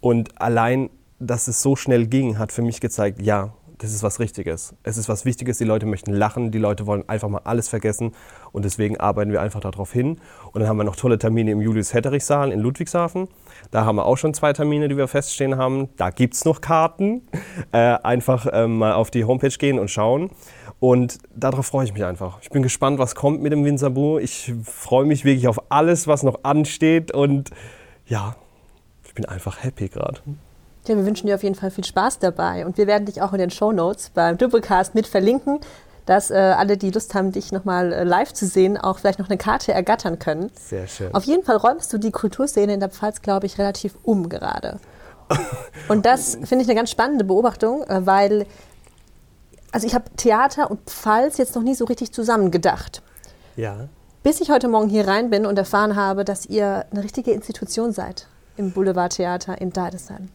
Und 0.00 0.40
allein, 0.40 0.90
dass 1.18 1.48
es 1.48 1.62
so 1.62 1.76
schnell 1.76 2.06
ging, 2.06 2.38
hat 2.38 2.52
für 2.52 2.62
mich 2.62 2.80
gezeigt, 2.80 3.20
ja, 3.22 3.52
das 3.78 3.92
ist 3.92 4.02
was 4.02 4.20
Richtiges. 4.20 4.74
Es 4.82 4.96
ist 4.96 5.08
was 5.08 5.24
Wichtiges, 5.24 5.58
die 5.58 5.64
Leute 5.64 5.86
möchten 5.86 6.12
lachen, 6.12 6.50
die 6.50 6.58
Leute 6.58 6.86
wollen 6.86 7.08
einfach 7.08 7.28
mal 7.28 7.42
alles 7.44 7.68
vergessen 7.68 8.12
und 8.52 8.64
deswegen 8.64 8.98
arbeiten 8.98 9.32
wir 9.32 9.40
einfach 9.40 9.60
darauf 9.60 9.92
hin. 9.92 10.18
Und 10.52 10.60
dann 10.60 10.68
haben 10.68 10.76
wir 10.76 10.84
noch 10.84 10.96
tolle 10.96 11.18
Termine 11.18 11.52
im 11.52 11.60
Julius-Hetterich-Saal 11.60 12.52
in 12.52 12.60
Ludwigshafen. 12.60 13.28
Da 13.70 13.84
haben 13.84 13.96
wir 13.96 14.06
auch 14.06 14.16
schon 14.16 14.34
zwei 14.34 14.52
Termine, 14.52 14.88
die 14.88 14.96
wir 14.96 15.08
feststehen 15.08 15.56
haben. 15.56 15.88
Da 15.96 16.10
gibt 16.10 16.34
es 16.34 16.44
noch 16.44 16.60
Karten. 16.60 17.22
Äh, 17.72 17.98
einfach 18.02 18.46
ähm, 18.50 18.78
mal 18.78 18.92
auf 18.92 19.10
die 19.10 19.24
Homepage 19.24 19.50
gehen 19.50 19.78
und 19.78 19.90
schauen. 19.90 20.30
Und 20.80 21.18
darauf 21.34 21.66
freue 21.66 21.84
ich 21.84 21.92
mich 21.92 22.04
einfach. 22.04 22.38
Ich 22.40 22.50
bin 22.50 22.62
gespannt, 22.62 22.98
was 22.98 23.14
kommt 23.14 23.42
mit 23.42 23.52
dem 23.52 23.64
Winsabu. 23.64 24.18
Ich 24.18 24.54
freue 24.64 25.04
mich 25.04 25.24
wirklich 25.24 25.48
auf 25.48 25.70
alles, 25.70 26.06
was 26.06 26.22
noch 26.22 26.44
ansteht. 26.44 27.12
Und 27.12 27.50
ja, 28.06 28.36
ich 29.04 29.14
bin 29.14 29.24
einfach 29.26 29.62
happy 29.62 29.88
gerade. 29.88 30.20
Ja, 30.88 30.96
wir 30.96 31.06
wünschen 31.06 31.26
dir 31.26 31.34
auf 31.34 31.42
jeden 31.42 31.54
Fall 31.54 31.70
viel 31.70 31.84
Spaß 31.84 32.18
dabei 32.18 32.64
und 32.64 32.78
wir 32.78 32.86
werden 32.86 33.04
dich 33.04 33.20
auch 33.22 33.32
in 33.32 33.38
den 33.38 33.50
Shownotes 33.50 34.10
beim 34.10 34.38
Doublecast 34.38 34.94
mit 34.94 35.06
verlinken, 35.06 35.60
dass 36.06 36.30
äh, 36.30 36.34
alle, 36.34 36.78
die 36.78 36.90
Lust 36.90 37.14
haben, 37.14 37.32
dich 37.32 37.52
nochmal 37.52 37.92
äh, 37.92 38.04
live 38.04 38.32
zu 38.32 38.46
sehen, 38.46 38.78
auch 38.78 38.98
vielleicht 38.98 39.18
noch 39.18 39.28
eine 39.28 39.36
Karte 39.36 39.72
ergattern 39.72 40.18
können. 40.18 40.50
Sehr 40.54 40.86
schön. 40.86 41.14
Auf 41.14 41.24
jeden 41.24 41.44
Fall 41.44 41.56
räumst 41.56 41.92
du 41.92 41.98
die 41.98 42.10
Kulturszene 42.10 42.72
in 42.72 42.80
der 42.80 42.88
Pfalz, 42.88 43.20
glaube 43.20 43.46
ich, 43.46 43.58
relativ 43.58 43.94
um 44.02 44.30
gerade. 44.30 44.78
Und 45.88 46.06
das 46.06 46.38
finde 46.44 46.62
ich 46.62 46.68
eine 46.68 46.74
ganz 46.74 46.90
spannende 46.90 47.24
Beobachtung, 47.24 47.82
äh, 47.82 48.06
weil 48.06 48.46
also 49.70 49.86
ich 49.86 49.94
habe 49.94 50.06
Theater 50.16 50.70
und 50.70 50.80
Pfalz 50.88 51.36
jetzt 51.36 51.54
noch 51.54 51.62
nie 51.62 51.74
so 51.74 51.84
richtig 51.84 52.10
zusammengedacht. 52.12 53.02
Ja. 53.54 53.88
Bis 54.22 54.40
ich 54.40 54.50
heute 54.50 54.66
Morgen 54.66 54.88
hier 54.88 55.06
rein 55.06 55.28
bin 55.28 55.44
und 55.44 55.58
erfahren 55.58 55.94
habe, 55.94 56.24
dass 56.24 56.46
ihr 56.46 56.86
eine 56.90 57.04
richtige 57.04 57.32
Institution 57.32 57.92
seid 57.92 58.28
im 58.58 58.72
Boulevardtheater 58.72 59.60
in 59.60 59.70
Deidesheim. 59.70 60.28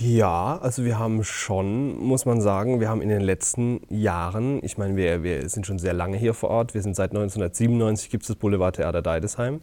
Ja, 0.00 0.58
also 0.60 0.84
wir 0.84 0.98
haben 0.98 1.22
schon, 1.22 1.96
muss 1.98 2.26
man 2.26 2.40
sagen, 2.40 2.80
wir 2.80 2.88
haben 2.88 3.00
in 3.00 3.08
den 3.08 3.20
letzten 3.20 3.80
Jahren, 3.88 4.58
ich 4.62 4.78
meine, 4.78 4.96
wir, 4.96 5.22
wir 5.22 5.48
sind 5.48 5.66
schon 5.66 5.78
sehr 5.78 5.92
lange 5.92 6.16
hier 6.16 6.34
vor 6.34 6.50
Ort, 6.50 6.74
wir 6.74 6.82
sind 6.82 6.96
seit 6.96 7.10
1997 7.10 8.10
gibt 8.10 8.24
es 8.24 8.28
das 8.28 8.36
Boulevardtheater 8.36 9.00
Deidesheim. 9.00 9.60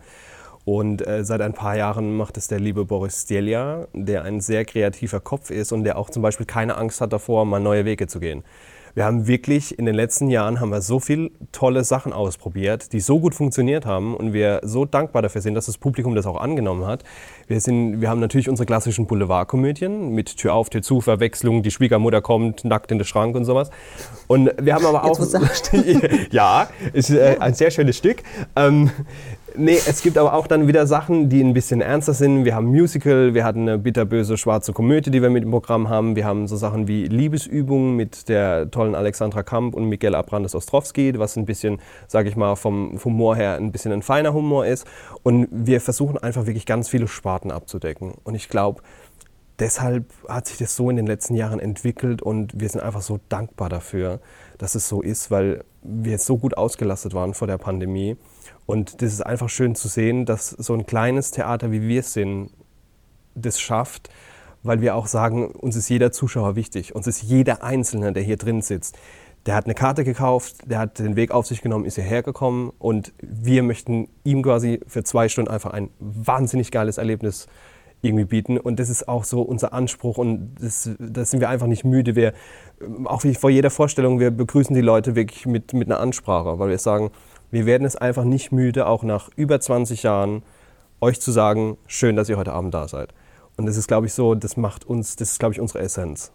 Und 0.66 1.06
äh, 1.08 1.24
seit 1.24 1.42
ein 1.42 1.54
paar 1.54 1.76
Jahren 1.76 2.16
macht 2.16 2.38
es 2.38 2.48
der 2.48 2.60
liebe 2.60 2.86
Boris 2.86 3.24
Stjelja, 3.24 3.88
der 3.94 4.24
ein 4.24 4.40
sehr 4.40 4.66
kreativer 4.66 5.20
Kopf 5.20 5.50
ist 5.50 5.72
und 5.72 5.84
der 5.84 5.98
auch 5.98 6.10
zum 6.10 6.22
Beispiel 6.22 6.46
keine 6.46 6.78
Angst 6.78 7.02
hat 7.02 7.12
davor, 7.12 7.46
mal 7.46 7.60
neue 7.60 7.86
Wege 7.86 8.08
zu 8.08 8.20
gehen. 8.20 8.44
Wir 9.00 9.06
haben 9.06 9.28
wirklich 9.28 9.80
in 9.80 9.86
den 9.86 9.96
letzten 9.96 10.28
Jahren 10.28 10.60
haben 10.60 10.72
wir 10.72 10.82
so 10.82 11.00
viel 11.00 11.32
tolle 11.54 11.86
Sachen 11.86 12.12
ausprobiert, 12.12 12.92
die 12.92 13.00
so 13.00 13.22
gut 13.22 13.34
funktioniert 13.34 13.86
haben 13.86 14.14
und 14.14 14.34
wir 14.34 14.60
so 14.64 14.84
dankbar 14.84 15.22
dafür 15.22 15.40
sind, 15.40 15.54
dass 15.54 15.68
das 15.68 15.78
Publikum 15.78 16.16
das 16.16 16.26
auch 16.26 16.36
angenommen 16.36 16.86
hat. 16.86 17.06
Wir, 17.48 17.62
sind, 17.62 18.02
wir 18.02 18.10
haben 18.10 18.20
natürlich 18.20 18.50
unsere 18.50 18.66
klassischen 18.66 19.08
Boulevardkomödien 19.08 20.10
mit 20.10 20.36
Tür 20.36 20.54
auf, 20.54 20.70
Tür 20.70 20.82
zu, 20.82 21.00
Verwechslung, 21.00 21.64
die 21.64 21.72
Schwiegermutter 21.72 22.22
kommt, 22.22 22.66
nackt 22.66 22.92
in 22.92 22.98
den 22.98 23.06
Schrank 23.06 23.38
und 23.38 23.46
sowas. 23.46 23.70
Und 24.28 24.52
wir 24.62 24.76
haben 24.76 24.86
aber 24.86 25.06
auch... 25.06 25.18
ja, 26.32 26.68
ist 26.92 27.10
äh, 27.10 27.38
ein 27.40 27.54
sehr 27.54 27.72
schönes 27.72 27.96
Stück. 27.96 28.22
Ähm, 28.58 28.92
nee, 29.56 29.78
es 29.78 30.02
gibt 30.02 30.18
aber 30.18 30.34
auch 30.34 30.48
dann 30.48 30.68
wieder 30.68 30.88
Sachen, 30.88 31.30
die 31.30 31.42
ein 31.42 31.54
bisschen 31.54 31.82
ernster 31.82 32.14
sind. 32.14 32.46
Wir 32.46 32.56
haben 32.56 32.68
Musical, 32.68 33.34
wir 33.34 33.44
hatten 33.44 33.68
eine 33.68 33.78
bitterböse 33.78 34.38
schwarze 34.38 34.74
Komödie, 34.74 35.12
die 35.12 35.22
wir 35.22 35.30
mit 35.30 35.44
im 35.44 35.52
Programm 35.52 35.90
haben. 35.90 36.16
Wir 36.16 36.26
haben 36.26 36.48
so 36.48 36.56
Sachen 36.56 36.88
wie 36.88 37.06
Liebesübungen 37.06 37.96
mit 37.96 38.30
der 38.30 38.72
tollen 38.72 38.96
Alexandra 38.96 39.44
Kamp 39.44 39.76
und 39.76 39.86
Miguel 39.86 40.16
Abrantes 40.16 40.56
Ostrowski, 40.56 41.18
was 41.18 41.36
ein 41.36 41.46
bisschen, 41.46 41.80
sage 42.08 42.30
ich 42.30 42.36
mal, 42.36 42.56
vom 42.56 43.00
Humor 43.04 43.36
her 43.36 43.56
ein 43.56 43.72
bisschen 43.72 43.92
ein 43.92 44.02
feiner 44.02 44.34
Humor 44.34 44.66
ist. 44.66 44.86
Und 45.24 45.48
wir 45.52 45.82
versuchen 45.82 46.18
einfach 46.18 46.46
wirklich 46.46 46.66
ganz 46.66 46.90
viele 46.90 47.08
Sparten 47.08 47.52
abzudecken. 47.52 48.14
Und 48.24 48.36
ich 48.36 48.50
glaube, 48.50 48.82
deshalb 49.60 50.06
hat 50.28 50.48
sich 50.48 50.58
das 50.58 50.76
so 50.76 50.90
in 50.90 50.96
den 50.96 51.08
letzten 51.08 51.36
Jahren 51.36 51.60
entwickelt 51.60 52.22
und 52.22 52.60
wir 52.60 52.70
sind 52.70 52.82
einfach 52.82 53.02
so 53.02 53.20
dankbar 53.30 53.70
dafür, 53.70 54.20
dass 54.58 54.76
es 54.76 54.88
so 54.88 55.02
ist, 55.02 55.32
weil 55.32 55.64
wir 55.82 56.14
jetzt 56.14 56.26
so 56.26 56.38
gut 56.38 56.58
ausgelastet 56.58 57.14
waren 57.14 57.34
vor 57.34 57.48
der 57.48 57.58
Pandemie. 57.58 58.18
Und 58.70 59.02
das 59.02 59.14
ist 59.14 59.26
einfach 59.26 59.50
schön 59.50 59.74
zu 59.74 59.88
sehen, 59.88 60.28
dass 60.28 60.52
so 60.52 60.76
ein 60.76 60.86
kleines 60.86 61.32
Theater, 61.32 61.72
wie 61.72 61.82
wir 61.88 62.02
es 62.02 62.14
sind, 62.14 62.52
das 63.34 63.60
schafft, 63.60 64.12
weil 64.62 64.80
wir 64.80 64.94
auch 64.94 65.08
sagen, 65.08 65.48
uns 65.48 65.76
ist 65.76 65.90
jeder 65.90 66.12
Zuschauer 66.12 66.56
wichtig, 66.56 66.94
uns 66.94 67.08
ist 67.08 67.24
jeder 67.24 67.64
Einzelne, 67.64 68.14
der 68.14 68.22
hier 68.22 68.38
drin 68.38 68.62
sitzt. 68.62 68.96
Der 69.48 69.56
hat 69.56 69.66
eine 69.66 69.74
Karte 69.74 70.04
gekauft, 70.04 70.58
der 70.66 70.78
hat 70.78 71.00
den 71.00 71.16
Weg 71.16 71.32
auf 71.32 71.48
sich 71.48 71.64
genommen, 71.64 71.84
ist 71.84 71.96
hierher 71.96 72.22
gekommen 72.22 72.72
und 72.78 73.12
wir 73.24 73.64
möchten 73.64 74.08
ihm 74.24 74.44
quasi 74.44 74.82
für 74.86 75.04
zwei 75.04 75.30
Stunden 75.30 75.50
einfach 75.50 75.72
ein 75.72 75.90
wahnsinnig 75.98 76.70
geiles 76.70 77.00
Erlebnis 77.00 77.48
irgendwie 78.04 78.26
bieten. 78.26 78.60
Und 78.60 78.80
das 78.80 78.90
ist 78.90 79.08
auch 79.08 79.24
so 79.24 79.42
unser 79.42 79.74
Anspruch 79.74 80.20
und 80.20 80.54
das, 80.62 80.92
das 81.00 81.32
sind 81.32 81.40
wir 81.40 81.50
einfach 81.50 81.66
nicht 81.66 81.86
müde. 81.86 82.16
Wir, 82.16 82.34
auch 83.06 83.24
wie 83.24 83.34
vor 83.34 83.50
jeder 83.50 83.72
Vorstellung, 83.72 84.20
wir 84.20 84.30
begrüßen 84.30 84.76
die 84.76 84.82
Leute 84.82 85.16
wirklich 85.16 85.48
mit, 85.48 85.74
mit 85.74 85.90
einer 85.90 86.00
Ansprache, 86.00 86.60
weil 86.60 86.70
wir 86.70 86.78
sagen, 86.78 87.10
wir 87.52 87.66
werden 87.66 87.86
es 87.86 87.96
einfach 87.96 88.24
nicht 88.24 88.52
müde, 88.52 88.88
auch 88.88 89.04
nach 89.04 89.30
über 89.36 89.60
20 89.60 90.04
Jahren 90.04 90.44
euch 91.02 91.22
zu 91.22 91.32
sagen, 91.32 91.78
schön, 91.88 92.16
dass 92.16 92.30
ihr 92.30 92.38
heute 92.38 92.54
Abend 92.54 92.74
da 92.74 92.88
seid. 92.88 93.14
Und 93.58 93.66
das 93.66 93.78
ist, 93.78 93.88
glaube 93.88 94.08
ich, 94.08 94.14
so, 94.14 94.36
das 94.36 94.58
macht 94.58 94.86
uns, 94.86 95.16
das 95.16 95.32
ist, 95.32 95.40
glaube 95.40 95.54
ich, 95.54 95.60
unsere 95.62 95.80
Essenz. 95.80 96.32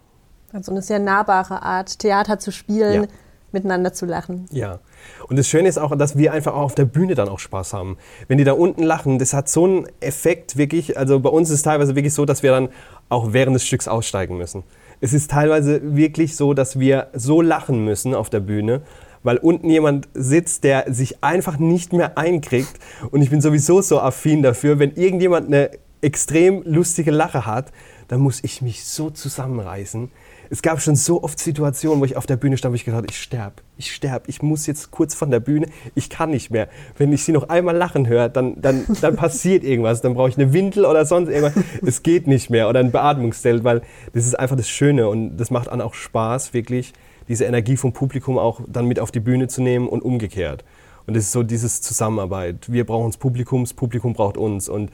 Also 0.52 0.72
eine 0.72 0.82
sehr 0.82 0.98
nahbare 0.98 1.62
Art, 1.62 1.98
Theater 1.98 2.38
zu 2.38 2.50
spielen, 2.52 3.02
Ja. 3.04 3.08
miteinander 3.52 3.92
zu 3.92 4.04
lachen. 4.06 4.46
Ja. 4.50 4.80
Und 5.28 5.38
das 5.38 5.48
Schöne 5.48 5.68
ist 5.68 5.78
auch, 5.78 5.96
dass 5.96 6.16
wir 6.18 6.32
einfach 6.32 6.54
auch 6.54 6.62
auf 6.62 6.74
der 6.74 6.84
Bühne 6.84 7.14
dann 7.14 7.28
auch 7.28 7.38
Spaß 7.38 7.72
haben. 7.72 7.96
Wenn 8.28 8.38
die 8.38 8.44
da 8.44 8.52
unten 8.52 8.82
lachen, 8.82 9.18
das 9.18 9.32
hat 9.32 9.48
so 9.48 9.64
einen 9.64 9.86
Effekt 10.00 10.56
wirklich. 10.56 10.98
Also 10.98 11.20
bei 11.20 11.30
uns 11.30 11.50
ist 11.50 11.56
es 11.56 11.62
teilweise 11.62 11.94
wirklich 11.94 12.14
so, 12.14 12.24
dass 12.24 12.42
wir 12.42 12.50
dann 12.50 12.68
auch 13.08 13.32
während 13.32 13.54
des 13.54 13.64
Stücks 13.66 13.86
aussteigen 13.88 14.36
müssen. 14.38 14.64
Es 15.00 15.12
ist 15.12 15.30
teilweise 15.30 15.96
wirklich 15.96 16.36
so, 16.36 16.54
dass 16.54 16.78
wir 16.78 17.08
so 17.14 17.40
lachen 17.42 17.84
müssen 17.84 18.14
auf 18.14 18.30
der 18.30 18.40
Bühne, 18.40 18.82
weil 19.24 19.38
unten 19.38 19.68
jemand 19.68 20.08
sitzt, 20.14 20.62
der 20.62 20.92
sich 20.92 21.24
einfach 21.24 21.58
nicht 21.58 21.92
mehr 21.92 22.16
einkriegt. 22.16 22.78
Und 23.10 23.22
ich 23.22 23.30
bin 23.30 23.40
sowieso 23.40 23.82
so 23.82 24.00
affin 24.00 24.42
dafür, 24.42 24.78
wenn 24.78 24.92
irgendjemand 24.92 25.48
eine 25.48 25.70
extrem 26.00 26.62
lustige 26.64 27.10
Lache 27.10 27.46
hat, 27.46 27.72
dann 28.08 28.20
muss 28.20 28.44
ich 28.44 28.62
mich 28.62 28.84
so 28.84 29.10
zusammenreißen. 29.10 30.10
Es 30.50 30.60
gab 30.60 30.80
schon 30.82 30.94
so 30.94 31.22
oft 31.22 31.38
Situationen, 31.38 32.00
wo 32.00 32.04
ich 32.04 32.18
auf 32.18 32.26
der 32.26 32.36
Bühne 32.36 32.58
stand, 32.58 32.72
wo 32.72 32.76
ich 32.76 32.84
gedacht 32.84 32.98
habe, 32.98 33.06
ich 33.10 33.18
sterbe, 33.18 33.62
ich 33.78 33.94
sterbe, 33.94 34.26
ich 34.28 34.42
muss 34.42 34.66
jetzt 34.66 34.90
kurz 34.90 35.14
von 35.14 35.30
der 35.30 35.40
Bühne, 35.40 35.68
ich 35.94 36.10
kann 36.10 36.30
nicht 36.30 36.50
mehr. 36.50 36.68
Wenn 36.98 37.12
ich 37.14 37.24
sie 37.24 37.32
noch 37.32 37.48
einmal 37.48 37.74
lachen 37.74 38.06
höre, 38.06 38.28
dann, 38.28 38.60
dann, 38.60 38.84
dann 39.00 39.16
passiert 39.16 39.64
irgendwas, 39.64 40.02
dann 40.02 40.12
brauche 40.12 40.28
ich 40.28 40.36
eine 40.36 40.52
Windel 40.52 40.84
oder 40.84 41.06
sonst 41.06 41.30
irgendwas. 41.30 41.54
Es 41.82 42.02
geht 42.02 42.26
nicht 42.26 42.50
mehr 42.50 42.68
oder 42.68 42.80
ein 42.80 42.92
Beatmungszelt, 42.92 43.64
weil 43.64 43.80
das 44.12 44.26
ist 44.26 44.38
einfach 44.38 44.56
das 44.56 44.68
Schöne 44.68 45.08
und 45.08 45.38
das 45.38 45.50
macht 45.50 45.68
dann 45.68 45.80
auch 45.80 45.94
Spaß, 45.94 46.52
wirklich 46.52 46.92
diese 47.28 47.44
Energie 47.44 47.76
vom 47.76 47.92
Publikum 47.92 48.38
auch 48.38 48.60
dann 48.66 48.86
mit 48.86 49.00
auf 49.00 49.10
die 49.10 49.20
Bühne 49.20 49.48
zu 49.48 49.62
nehmen 49.62 49.88
und 49.88 50.02
umgekehrt. 50.02 50.64
Und 51.06 51.14
das 51.14 51.24
ist 51.24 51.32
so 51.32 51.42
dieses 51.42 51.82
Zusammenarbeit. 51.82 52.70
Wir 52.72 52.84
brauchen 52.86 53.08
das 53.08 53.16
Publikum, 53.18 53.64
das 53.64 53.74
Publikum 53.74 54.14
braucht 54.14 54.36
uns 54.36 54.68
und 54.68 54.90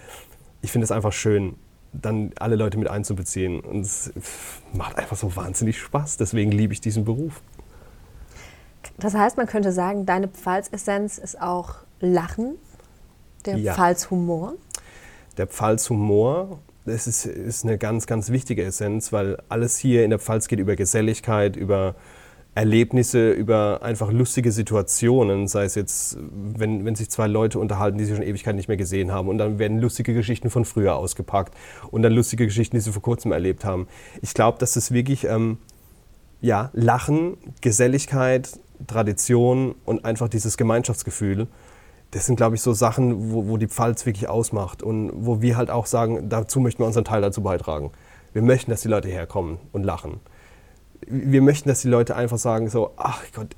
ich 0.63 0.73
finde 0.73 0.85
es 0.85 0.91
einfach 0.91 1.13
schön, 1.13 1.55
dann 1.93 2.33
alle 2.39 2.57
Leute 2.57 2.79
mit 2.79 2.89
einzubeziehen. 2.89 3.61
Und 3.61 3.81
es 3.81 4.13
macht 4.73 4.97
einfach 4.97 5.17
so 5.17 5.35
wahnsinnig 5.35 5.79
Spaß. 5.79 6.17
Deswegen 6.19 6.53
liebe 6.53 6.73
ich 6.73 6.81
diesen 6.81 7.05
Beruf. 7.05 7.43
Das 8.99 9.15
heißt, 9.15 9.37
man 9.37 9.47
könnte 9.47 9.73
sagen, 9.73 10.07
deine 10.07 10.29
Pfalz-Essenz 10.29 11.19
ist 11.19 11.41
auch 11.41 11.77
Lachen, 12.01 12.57
der 13.47 13.57
Ja. 13.57 13.75
Pfalz-Humor. 13.75 14.55
Der 15.37 15.47
Pfalz-Humor, 15.47 16.59
das 16.85 17.07
ist, 17.07 17.27
ist 17.27 17.65
eine 17.65 17.79
ganz, 17.79 18.07
ganz 18.07 18.31
wichtige 18.31 18.65
Essenz, 18.65 19.13
weil 19.13 19.39
alles 19.49 19.77
hier 19.77 20.05
in 20.05 20.11
der 20.11 20.19
Pfalz 20.19 20.49
geht 20.49 20.59
über 20.59 20.77
Geselligkeit, 20.77 21.57
über 21.57 21.95
Erlebnisse, 22.61 23.31
über 23.31 23.81
einfach 23.81 24.13
lustige 24.13 24.53
Situationen, 24.53 25.49
sei 25.49 25.65
es 25.65 25.75
jetzt, 25.77 26.19
wenn, 26.21 26.85
wenn 26.85 26.95
sich 26.95 27.09
zwei 27.09 27.27
Leute 27.27 27.59
unterhalten, 27.59 27.97
die 27.97 28.05
sie 28.05 28.15
schon 28.15 28.23
Ewigkeit 28.23 28.55
nicht 28.55 28.69
mehr 28.69 28.77
gesehen 28.77 29.13
haben 29.13 29.29
und 29.31 29.39
dann 29.39 29.59
werden 29.59 29.79
lustige 29.79 30.13
Geschichten 30.13 30.51
von 30.51 30.67
früher 30.67 30.95
ausgepackt 30.95 31.55
und 31.91 32.03
dann 32.03 32.13
lustige 32.13 32.45
Geschichten, 32.45 32.77
die 32.77 32.83
sie 32.83 32.93
vor 32.93 33.01
kurzem 33.01 33.33
erlebt 33.33 33.65
haben. 33.65 33.87
Ich 34.21 34.35
glaube, 34.35 34.59
dass 34.59 34.75
das 34.75 34.93
wirklich, 34.93 35.25
ähm, 35.25 35.57
ja, 36.43 36.69
Lachen, 36.75 37.39
Geselligkeit, 37.63 38.61
Tradition 38.87 39.75
und 39.87 40.05
einfach 40.05 40.29
dieses 40.29 40.59
Gemeinschaftsgefühl, 40.59 41.47
das 42.11 42.27
sind, 42.27 42.37
glaube 42.37 42.57
ich, 42.57 42.61
so 42.61 42.75
Sachen, 42.75 43.33
wo, 43.33 43.49
wo 43.49 43.57
die 43.57 43.69
Pfalz 43.69 44.05
wirklich 44.05 44.29
ausmacht 44.29 44.83
und 44.83 45.13
wo 45.15 45.41
wir 45.41 45.57
halt 45.57 45.71
auch 45.71 45.87
sagen, 45.87 46.29
dazu 46.29 46.61
möchten 46.61 46.83
wir 46.83 46.87
unseren 46.87 47.07
Teil 47.07 47.23
dazu 47.23 47.43
beitragen. 47.43 47.91
Wir 48.35 48.43
möchten, 48.43 48.71
dass 48.71 48.83
die 48.83 48.89
Leute 48.89 49.09
herkommen 49.09 49.57
und 49.73 49.83
lachen. 49.83 50.21
Wir 51.07 51.43
möchten, 51.43 51.69
dass 51.69 51.81
die 51.81 51.89
Leute 51.89 52.15
einfach 52.17 52.39
sagen 52.39 52.69
so, 52.69 52.93
ach 52.97 53.23
Gott, 53.35 53.49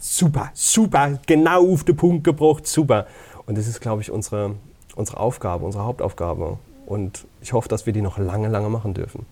super, 0.00 0.50
super, 0.54 1.18
genau 1.26 1.72
auf 1.72 1.84
den 1.84 1.96
Punkt 1.96 2.24
gebracht, 2.24 2.66
super. 2.66 3.06
Und 3.46 3.56
das 3.56 3.66
ist, 3.66 3.80
glaube 3.80 4.02
ich, 4.02 4.10
unsere, 4.10 4.56
unsere 4.96 5.18
Aufgabe, 5.18 5.64
unsere 5.64 5.84
Hauptaufgabe. 5.84 6.58
Und 6.86 7.26
ich 7.40 7.52
hoffe, 7.52 7.68
dass 7.68 7.86
wir 7.86 7.92
die 7.92 8.02
noch 8.02 8.18
lange, 8.18 8.48
lange 8.48 8.68
machen 8.68 8.94
dürfen. 8.94 9.26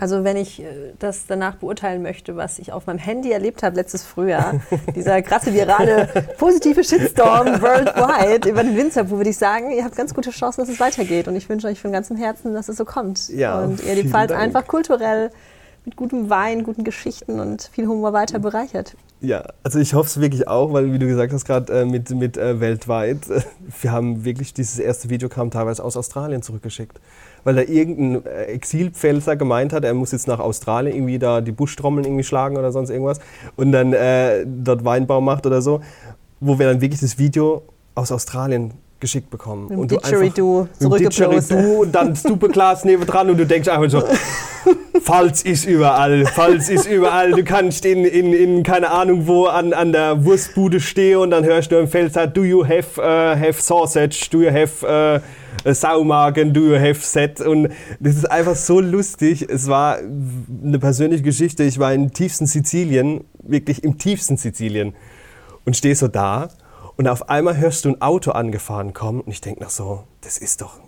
Also 0.00 0.24
wenn 0.24 0.38
ich 0.38 0.62
äh, 0.62 0.94
das 0.98 1.26
danach 1.26 1.56
beurteilen 1.56 2.00
möchte, 2.00 2.34
was 2.34 2.58
ich 2.58 2.72
auf 2.72 2.86
meinem 2.86 2.98
Handy 2.98 3.30
erlebt 3.32 3.62
habe 3.62 3.76
letztes 3.76 4.02
Frühjahr, 4.02 4.60
dieser 4.96 5.20
krasse 5.20 5.52
virale 5.52 6.08
positive 6.38 6.82
Shitstorm 6.82 7.60
worldwide 7.60 8.48
über 8.48 8.62
den 8.62 8.78
Winzer, 8.78 9.10
wo 9.10 9.18
würde 9.18 9.28
ich 9.28 9.36
sagen, 9.36 9.70
ihr 9.72 9.84
habt 9.84 9.96
ganz 9.96 10.14
gute 10.14 10.30
Chancen, 10.30 10.62
dass 10.62 10.70
es 10.70 10.80
weitergeht. 10.80 11.28
Und 11.28 11.36
ich 11.36 11.50
wünsche 11.50 11.66
euch 11.66 11.80
von 11.80 11.92
ganzem 11.92 12.16
Herzen, 12.16 12.54
dass 12.54 12.70
es 12.70 12.78
so 12.78 12.86
kommt. 12.86 13.28
Ja, 13.28 13.60
und 13.60 13.84
ihr 13.84 13.94
die 13.94 14.08
Pfalz 14.08 14.30
Dank. 14.30 14.40
einfach 14.42 14.66
kulturell 14.66 15.30
mit 15.84 15.96
gutem 15.96 16.30
Wein, 16.30 16.62
guten 16.64 16.84
Geschichten 16.84 17.40
und 17.40 17.62
viel 17.72 17.86
Humor 17.86 18.12
weiter 18.12 18.38
bereichert. 18.38 18.96
Ja, 19.22 19.44
also 19.62 19.78
ich 19.78 19.92
hoffe 19.92 20.08
es 20.08 20.20
wirklich 20.20 20.48
auch, 20.48 20.72
weil 20.72 20.92
wie 20.92 20.98
du 20.98 21.06
gesagt 21.06 21.32
hast 21.32 21.44
gerade 21.44 21.80
äh, 21.80 21.84
mit, 21.84 22.08
mit 22.10 22.38
äh, 22.38 22.58
weltweit, 22.58 23.28
äh, 23.28 23.42
wir 23.82 23.92
haben 23.92 24.24
wirklich 24.24 24.54
dieses 24.54 24.78
erste 24.78 25.10
Video 25.10 25.28
kam 25.28 25.50
teilweise 25.50 25.84
aus 25.84 25.96
Australien 25.96 26.40
zurückgeschickt, 26.40 26.98
weil 27.44 27.54
da 27.54 27.62
irgendein 27.62 28.24
äh, 28.24 28.44
Exilpfälzer 28.44 29.36
gemeint 29.36 29.74
hat, 29.74 29.84
er 29.84 29.92
muss 29.92 30.12
jetzt 30.12 30.26
nach 30.26 30.40
Australien 30.40 30.94
irgendwie 30.96 31.18
da 31.18 31.42
die 31.42 31.52
Buschtrommeln 31.52 32.06
irgendwie 32.06 32.24
schlagen 32.24 32.56
oder 32.56 32.72
sonst 32.72 32.88
irgendwas 32.88 33.20
und 33.56 33.72
dann 33.72 33.92
äh, 33.92 34.46
dort 34.46 34.86
Weinbau 34.86 35.20
macht 35.20 35.44
oder 35.44 35.60
so, 35.60 35.82
wo 36.40 36.58
wir 36.58 36.66
dann 36.66 36.80
wirklich 36.80 37.00
das 37.00 37.18
Video 37.18 37.62
aus 37.94 38.12
Australien 38.12 38.72
geschickt 39.00 39.30
bekommen. 39.30 39.68
Mit 39.68 39.78
und 39.78 39.90
du 39.90 39.96
Didgeridoo. 39.96 40.68
Didgeridoo 40.80 41.82
und 41.82 41.92
dann 41.92 42.14
Stupeglas 42.14 42.84
nebendran 42.84 43.30
und 43.30 43.38
du 43.38 43.46
denkst 43.46 43.68
einfach 43.68 43.90
so, 43.90 44.02
Pfalz 45.00 45.42
ist 45.42 45.64
überall, 45.64 46.26
Pfalz 46.26 46.68
ist 46.68 46.86
überall. 46.86 47.32
Du 47.32 47.42
kannst 47.42 47.84
in, 47.86 48.04
in, 48.04 48.32
in 48.32 48.62
keine 48.62 48.90
Ahnung 48.90 49.26
wo 49.26 49.46
an, 49.46 49.72
an 49.72 49.92
der 49.92 50.24
Wurstbude 50.24 50.80
stehen 50.80 51.18
und 51.18 51.30
dann 51.30 51.44
hörst 51.44 51.72
du 51.72 51.78
im 51.78 51.88
Feld 51.88 52.14
do 52.34 52.44
you 52.44 52.64
have, 52.64 53.00
uh, 53.00 53.38
have 53.38 53.60
sausage, 53.60 54.28
do 54.30 54.42
you 54.42 54.50
have 54.50 54.86
uh, 54.86 55.72
Saumagen, 55.72 56.52
do 56.52 56.60
you 56.60 56.78
have 56.78 57.00
set 57.00 57.40
und 57.40 57.68
das 57.98 58.16
ist 58.16 58.30
einfach 58.30 58.56
so 58.56 58.80
lustig. 58.80 59.46
Es 59.48 59.68
war 59.68 59.98
eine 59.98 60.78
persönliche 60.78 61.22
Geschichte. 61.22 61.64
Ich 61.64 61.78
war 61.78 61.92
im 61.92 62.12
tiefsten 62.12 62.46
Sizilien, 62.46 63.24
wirklich 63.42 63.82
im 63.84 63.98
tiefsten 63.98 64.36
Sizilien 64.36 64.94
und 65.64 65.76
stehe 65.76 65.94
so 65.94 66.08
da 66.08 66.48
und 67.00 67.08
auf 67.08 67.30
einmal 67.30 67.56
hörst 67.56 67.86
du 67.86 67.88
ein 67.88 68.02
Auto 68.02 68.32
angefahren 68.32 68.92
kommen 68.92 69.22
und 69.22 69.32
ich 69.32 69.40
denke 69.40 69.62
noch 69.62 69.70
so, 69.70 70.04
das 70.20 70.36
ist 70.36 70.60
doch 70.60 70.80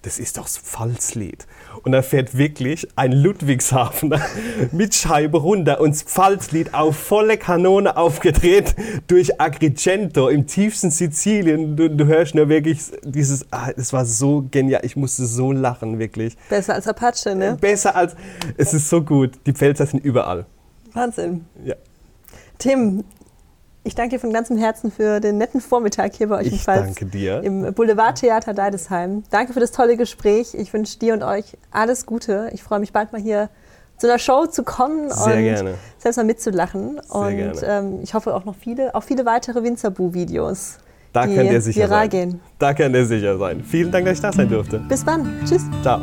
das 0.00 0.18
ist 0.18 0.38
doch 0.38 0.44
das 0.44 0.56
Pfalzlied. 0.56 1.46
Und 1.82 1.92
da 1.92 2.00
fährt 2.00 2.34
wirklich 2.34 2.88
ein 2.96 3.12
Ludwigshafener 3.12 4.22
mit 4.72 4.94
Scheibe 4.94 5.36
runter 5.36 5.78
und 5.82 5.90
das 5.90 6.02
Pfalzlied 6.02 6.72
auf 6.72 6.96
volle 6.96 7.36
Kanone 7.36 7.98
aufgedreht 7.98 8.74
durch 9.06 9.38
Agrigento 9.38 10.30
im 10.30 10.46
tiefsten 10.46 10.90
Sizilien. 10.90 11.76
Du, 11.76 11.90
du 11.90 12.06
hörst 12.06 12.34
nur 12.34 12.48
wirklich 12.48 12.80
dieses, 13.02 13.44
ah, 13.50 13.68
es 13.76 13.92
war 13.92 14.06
so 14.06 14.46
genial, 14.50 14.80
ich 14.86 14.96
musste 14.96 15.26
so 15.26 15.52
lachen, 15.52 15.98
wirklich. 15.98 16.38
Besser 16.48 16.72
als 16.72 16.88
Apache, 16.88 17.34
ne? 17.34 17.58
Besser 17.60 17.94
als, 17.94 18.16
es 18.56 18.72
ist 18.72 18.88
so 18.88 19.02
gut, 19.02 19.32
die 19.44 19.52
Pfälzer 19.52 19.84
sind 19.84 20.02
überall. 20.02 20.46
Wahnsinn. 20.94 21.44
Ja. 21.62 21.74
Tim, 22.56 23.04
ich 23.82 23.94
danke 23.94 24.16
dir 24.16 24.20
von 24.20 24.32
ganzem 24.32 24.56
Herzen 24.58 24.90
für 24.90 25.20
den 25.20 25.38
netten 25.38 25.60
Vormittag 25.60 26.14
hier 26.14 26.28
bei 26.28 26.38
euch 26.38 26.48
im 26.48 26.54
Ich 26.54 26.64
Pfalz. 26.64 26.84
danke 26.84 27.06
dir. 27.06 27.42
Im 27.42 27.72
Boulevardtheater 27.74 28.52
Deidesheim. 28.54 29.22
Danke 29.30 29.52
für 29.52 29.60
das 29.60 29.72
tolle 29.72 29.96
Gespräch. 29.96 30.54
Ich 30.54 30.72
wünsche 30.72 30.98
dir 30.98 31.14
und 31.14 31.22
euch 31.22 31.56
alles 31.70 32.06
Gute. 32.06 32.50
Ich 32.52 32.62
freue 32.62 32.80
mich 32.80 32.92
bald 32.92 33.12
mal 33.12 33.20
hier 33.20 33.48
zu 33.96 34.06
einer 34.06 34.18
Show 34.18 34.46
zu 34.46 34.62
kommen 34.62 35.10
Sehr 35.10 35.36
und 35.36 35.42
gerne. 35.42 35.74
selbst 35.98 36.16
mal 36.16 36.24
mitzulachen. 36.24 37.00
Sehr 37.06 37.14
und 37.20 37.36
gerne. 37.36 37.60
Ähm, 37.64 38.00
ich 38.02 38.14
hoffe 38.14 38.34
auch 38.34 38.44
noch 38.44 38.54
viele, 38.54 38.94
auch 38.94 39.02
viele 39.02 39.26
weitere 39.26 39.62
Winzerbu-Videos, 39.62 40.78
Da 41.12 41.26
die 41.26 41.34
kann 41.36 41.46
der 41.48 41.60
sicher 41.60 41.82
viral 41.88 42.00
sein. 42.02 42.10
gehen. 42.10 42.40
Da 42.58 42.72
kann 42.74 42.92
der 42.92 43.04
sicher 43.06 43.36
sein. 43.38 43.62
Vielen 43.62 43.90
Dank, 43.90 44.06
dass 44.06 44.14
ich 44.14 44.22
da 44.22 44.32
sein 44.32 44.48
durfte. 44.48 44.78
Bis 44.88 45.04
wann. 45.06 45.40
Tschüss. 45.46 45.62
Ciao. 45.82 46.00